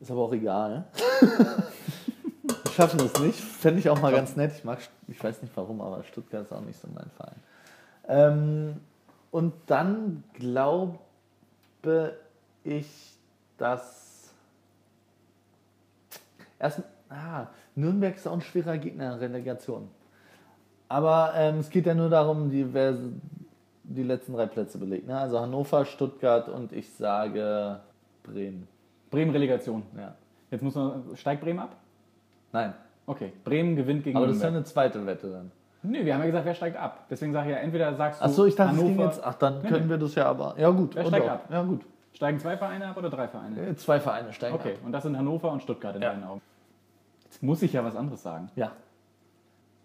Ist 0.00 0.10
aber 0.10 0.22
auch 0.22 0.32
egal. 0.32 0.86
Wir 1.20 2.72
schaffen 2.72 2.98
es 3.00 3.20
nicht. 3.20 3.38
Fände 3.38 3.78
ich 3.78 3.88
auch 3.90 4.00
mal 4.00 4.10
ganz 4.10 4.34
nett. 4.36 4.52
Ich 4.56 4.64
mag, 4.64 4.78
ich 5.06 5.22
weiß 5.22 5.42
nicht 5.42 5.54
warum, 5.56 5.80
aber 5.80 6.02
Stuttgart 6.04 6.44
ist 6.44 6.52
auch 6.52 6.62
nicht 6.62 6.80
so 6.80 6.88
mein 6.92 7.08
Verein. 7.16 7.36
Ähm, 8.08 8.80
und 9.30 9.52
dann 9.66 10.24
glaube 10.32 10.98
ich, 12.64 12.88
dass 13.58 14.30
erst 16.58 16.80
ah, 17.10 17.46
Nürnberg 17.74 18.14
ist 18.16 18.26
auch 18.26 18.32
ein 18.34 18.40
schwerer 18.40 18.78
Gegner 18.78 19.14
in 19.14 19.18
Relegation. 19.18 19.88
Aber 20.88 21.32
ähm, 21.36 21.58
es 21.58 21.70
geht 21.70 21.86
ja 21.86 21.94
nur 21.94 22.08
darum, 22.10 22.50
die, 22.50 22.72
wer 22.72 22.94
die 23.84 24.02
letzten 24.02 24.32
drei 24.34 24.46
Plätze 24.46 24.78
belegt. 24.78 25.06
Ne? 25.08 25.18
Also 25.18 25.40
Hannover, 25.40 25.84
Stuttgart 25.84 26.48
und 26.48 26.72
ich 26.72 26.92
sage 26.94 27.80
Bremen. 28.22 28.68
Bremen 29.10 29.30
Relegation. 29.32 29.82
Ja. 29.96 30.14
Jetzt 30.50 30.62
muss 30.62 30.74
man. 30.74 31.02
Steigt 31.14 31.40
Bremen 31.42 31.58
ab? 31.60 31.76
Nein. 32.52 32.74
Okay. 33.06 33.32
Bremen 33.44 33.76
gewinnt 33.76 34.04
gegen 34.04 34.16
Aber 34.16 34.26
das 34.26 34.36
ist 34.36 34.42
ja 34.42 34.48
eine 34.48 34.64
zweite 34.64 35.04
Wette 35.06 35.30
dann. 35.30 35.50
Nö, 35.82 36.02
wir 36.04 36.14
haben 36.14 36.20
ja 36.20 36.26
gesagt, 36.26 36.46
wer 36.46 36.54
steigt 36.54 36.76
ab. 36.78 37.04
Deswegen 37.10 37.32
sage 37.32 37.50
ich 37.50 37.56
ja, 37.56 37.60
entweder 37.60 37.94
sagst 37.94 38.20
du. 38.20 38.24
Achso, 38.24 38.46
ich 38.46 38.54
dachte, 38.54 38.72
es 38.76 38.78
Hannover, 38.80 38.94
ging 38.96 39.04
jetzt. 39.06 39.22
Ach, 39.22 39.34
dann 39.34 39.60
Nee, 39.60 39.68
können 39.68 39.84
nee. 39.84 39.90
wir 39.90 39.98
das 39.98 40.14
ja 40.14 40.26
aber. 40.26 40.54
Ja, 40.58 40.70
gut. 40.70 40.94
Wer 40.94 41.04
steigt 41.04 41.26
auch. 41.26 41.32
ab? 41.32 41.44
Ja, 41.50 41.62
gut. 41.62 41.82
Steigen 42.14 42.38
zwei 42.38 42.56
Vereine 42.56 42.86
ab 42.86 42.96
oder 42.96 43.10
drei 43.10 43.28
Vereine? 43.28 43.60
Äh, 43.60 43.74
Zwei 43.76 44.00
Vereine 44.00 44.32
steigen 44.32 44.54
Okay, 44.54 44.74
ab. 44.74 44.78
und 44.86 44.92
das 44.92 45.02
sind 45.02 45.18
Hannover 45.18 45.50
und 45.52 45.62
Stuttgart 45.62 45.96
in 45.96 46.02
Ja. 46.02 46.10
deinen 46.10 46.24
Augen. 46.24 46.40
Jetzt 47.34 47.42
muss 47.42 47.62
ich 47.62 47.72
ja 47.72 47.82
was 47.84 47.96
anderes 47.96 48.22
sagen. 48.22 48.48
Ja. 48.54 48.70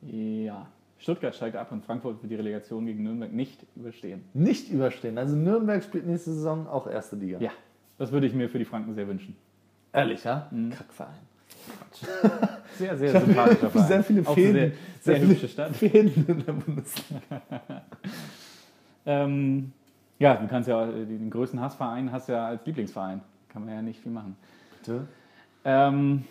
Ja. 0.04 0.68
Stuttgart 1.00 1.34
steigt 1.34 1.56
ab 1.56 1.72
und 1.72 1.84
Frankfurt 1.84 2.22
wird 2.22 2.32
die 2.32 2.36
Relegation 2.36 2.86
gegen 2.86 3.02
Nürnberg 3.02 3.34
nicht 3.34 3.66
überstehen. 3.76 4.24
Nicht 4.36 4.70
überstehen. 4.70 5.18
Also 5.18 5.36
Nürnberg 5.36 5.84
spielt 5.84 6.06
nächste 6.06 6.32
Saison 6.32 6.68
auch 6.68 6.86
erste 6.86 7.16
Liga. 7.16 7.40
Ja, 7.40 7.50
das 7.98 8.12
würde 8.12 8.28
ich 8.28 8.36
mir 8.36 8.50
für 8.50 8.60
die 8.60 8.66
Franken 8.66 8.94
sehr 8.94 9.08
wünschen. 9.08 9.36
Ehrlich, 9.92 10.24
ja? 10.24 10.48
Mhm. 10.52 10.70
Kackverein. 10.70 11.16
Sehr, 12.78 12.96
sehr 12.96 13.20
sympathischer 13.20 13.70
Verein. 13.72 13.88
Sehr 13.88 14.04
viele 14.04 14.24
Fäden. 14.24 14.54
Sehr, 14.54 14.72
sehr, 15.02 15.16
viele 15.16 15.32
hübsche 15.32 15.48
Stadt. 15.48 15.76
Fäden 15.76 16.26
in 16.28 16.46
der 16.46 16.54
Bundesliga. 16.54 17.22
Ähm, 19.06 19.72
ja, 20.20 20.36
du 20.36 20.48
kannst 20.48 20.70
ja 20.70 20.86
den 20.86 21.32
größten 21.32 21.60
Hassverein 21.60 22.12
hast 22.12 22.28
du 22.28 22.34
ja 22.34 22.46
als 22.46 22.64
Lieblingsverein. 22.64 23.22
Kann 23.48 23.66
man 23.66 23.74
ja 23.74 23.82
nicht 23.82 24.02
viel 24.02 24.12
machen. 24.12 24.36
Bitte? 24.78 25.08
Ähm, 25.64 26.26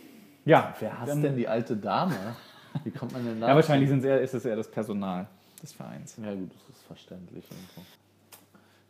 ja, 0.48 0.74
Wer 0.80 1.00
hasst 1.00 1.22
denn 1.22 1.36
die 1.36 1.46
alte 1.46 1.76
Dame? 1.76 2.14
Wie 2.84 2.90
kommt 2.90 3.12
man 3.12 3.24
denn 3.24 3.40
da? 3.40 3.48
Ja, 3.48 3.54
wahrscheinlich 3.54 3.88
sind's 3.88 4.04
eher, 4.04 4.20
ist 4.20 4.34
es 4.34 4.44
eher 4.44 4.56
das 4.56 4.70
Personal 4.70 5.26
des 5.62 5.72
Vereins. 5.72 6.16
Ja, 6.22 6.34
gut, 6.34 6.50
das 6.52 6.76
ist 6.76 6.82
verständlich. 6.86 7.44
Und 7.50 7.84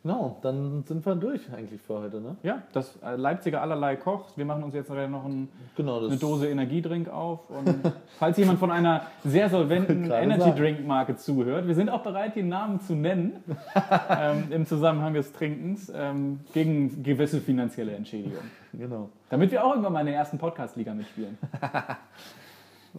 Genau, 0.01 0.37
dann 0.41 0.85
sind 0.87 1.05
wir 1.05 1.13
durch 1.15 1.41
eigentlich 1.51 1.81
für 1.81 1.99
heute, 1.99 2.21
ne? 2.21 2.37
Ja, 2.41 2.63
das 2.71 2.97
äh, 3.03 3.17
Leipziger 3.17 3.61
allerlei 3.61 3.97
kocht. 3.97 4.37
Wir 4.37 4.45
machen 4.45 4.63
uns 4.63 4.73
jetzt 4.73 4.89
noch 4.89 5.25
ein, 5.25 5.49
Genau, 5.75 5.99
eine 6.05 6.15
Dose 6.15 6.47
Energiedrink 6.47 7.09
auf. 7.09 7.49
Und 7.49 7.75
falls 8.17 8.37
jemand 8.37 8.59
von 8.59 8.71
einer 8.71 9.01
sehr 9.25 9.49
solventen 9.49 10.03
Gerade 10.03 10.23
Energy 10.23 10.41
sagen. 10.41 10.55
Drink 10.57 10.87
Marke 10.87 11.17
zuhört, 11.17 11.67
wir 11.67 11.75
sind 11.75 11.89
auch 11.89 12.01
bereit, 12.01 12.37
den 12.37 12.47
Namen 12.47 12.79
zu 12.79 12.95
nennen 12.95 13.43
ähm, 14.09 14.45
im 14.51 14.65
Zusammenhang 14.65 15.13
des 15.15 15.33
Trinkens 15.33 15.91
ähm, 15.93 16.39
gegen 16.53 17.03
gewisse 17.03 17.41
finanzielle 17.41 17.91
Entschädigung. 17.91 18.43
Genau. 18.71 19.09
Damit 19.29 19.51
wir 19.51 19.65
auch 19.65 19.71
irgendwann 19.71 19.93
mal 19.93 19.99
in 19.99 20.07
der 20.07 20.15
ersten 20.15 20.37
Podcast-Liga 20.37 20.93
mitspielen. 20.93 21.37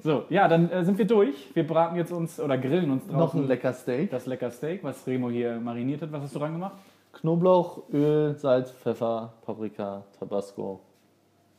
So, 0.03 0.25
ja, 0.29 0.47
dann 0.47 0.71
äh, 0.71 0.85
sind 0.85 0.99
wir 0.99 1.05
durch. 1.05 1.51
Wir 1.53 1.67
braten 1.67 1.97
jetzt 1.97 2.13
uns 2.13 2.39
oder 2.39 2.57
grillen 2.57 2.91
uns 2.91 3.07
Noch 3.07 3.19
draußen 3.19 3.43
ein 3.43 3.49
lecker 3.49 3.73
Steak. 3.73 4.11
das 4.11 4.27
lecker 4.27 4.51
Steak, 4.51 4.85
was 4.85 5.05
Remo 5.07 5.31
hier 5.31 5.59
mariniert 5.59 6.03
hat. 6.03 6.13
Was 6.13 6.23
hast 6.23 6.35
du 6.35 6.39
dran 6.39 6.53
gemacht? 6.53 6.77
Knoblauch, 7.13 7.83
Öl, 7.93 8.37
Salz, 8.37 8.71
Pfeffer, 8.71 9.33
Paprika, 9.45 10.05
Tabasco, 10.19 10.81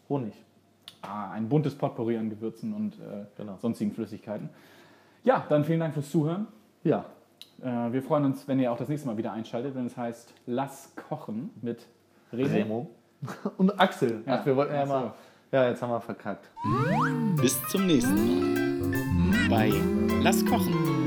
Honig. 0.09 0.33
Ah, 1.01 1.31
ein 1.31 1.49
buntes 1.49 1.75
Potpourri 1.75 2.17
an 2.17 2.29
Gewürzen 2.29 2.73
und 2.73 2.93
äh, 2.99 3.25
Genau. 3.35 3.57
sonstigen 3.61 3.91
Flüssigkeiten. 3.91 4.49
Ja, 5.23 5.45
dann 5.49 5.63
vielen 5.65 5.79
Dank 5.79 5.93
fürs 5.93 6.09
Zuhören. 6.09 6.47
Ja. 6.83 7.05
Äh, 7.61 7.91
wir 7.91 8.01
freuen 8.01 8.25
uns, 8.25 8.47
wenn 8.47 8.59
ihr 8.59 8.71
auch 8.71 8.77
das 8.77 8.87
nächste 8.87 9.07
Mal 9.07 9.17
wieder 9.17 9.31
einschaltet, 9.33 9.75
wenn 9.75 9.85
es 9.87 9.97
heißt 9.97 10.33
Lass 10.45 10.93
kochen 11.09 11.49
mit 11.61 11.87
Remo. 12.31 12.47
Remo. 12.53 12.89
Und 13.57 13.79
Axel. 13.79 14.23
Ja. 14.25 14.39
Ach, 14.39 14.45
wir 14.45 14.55
wollten 14.55 14.73
ja 14.73 14.85
mal. 14.85 15.13
Ja, 15.51 15.67
jetzt 15.67 15.81
haben 15.81 15.89
wir 15.91 15.99
verkackt. 16.01 16.49
Bis 17.41 17.61
zum 17.69 17.85
nächsten 17.85 19.49
Mal 19.49 19.49
bei 19.49 19.71
Lass 20.23 20.45
kochen. 20.45 21.00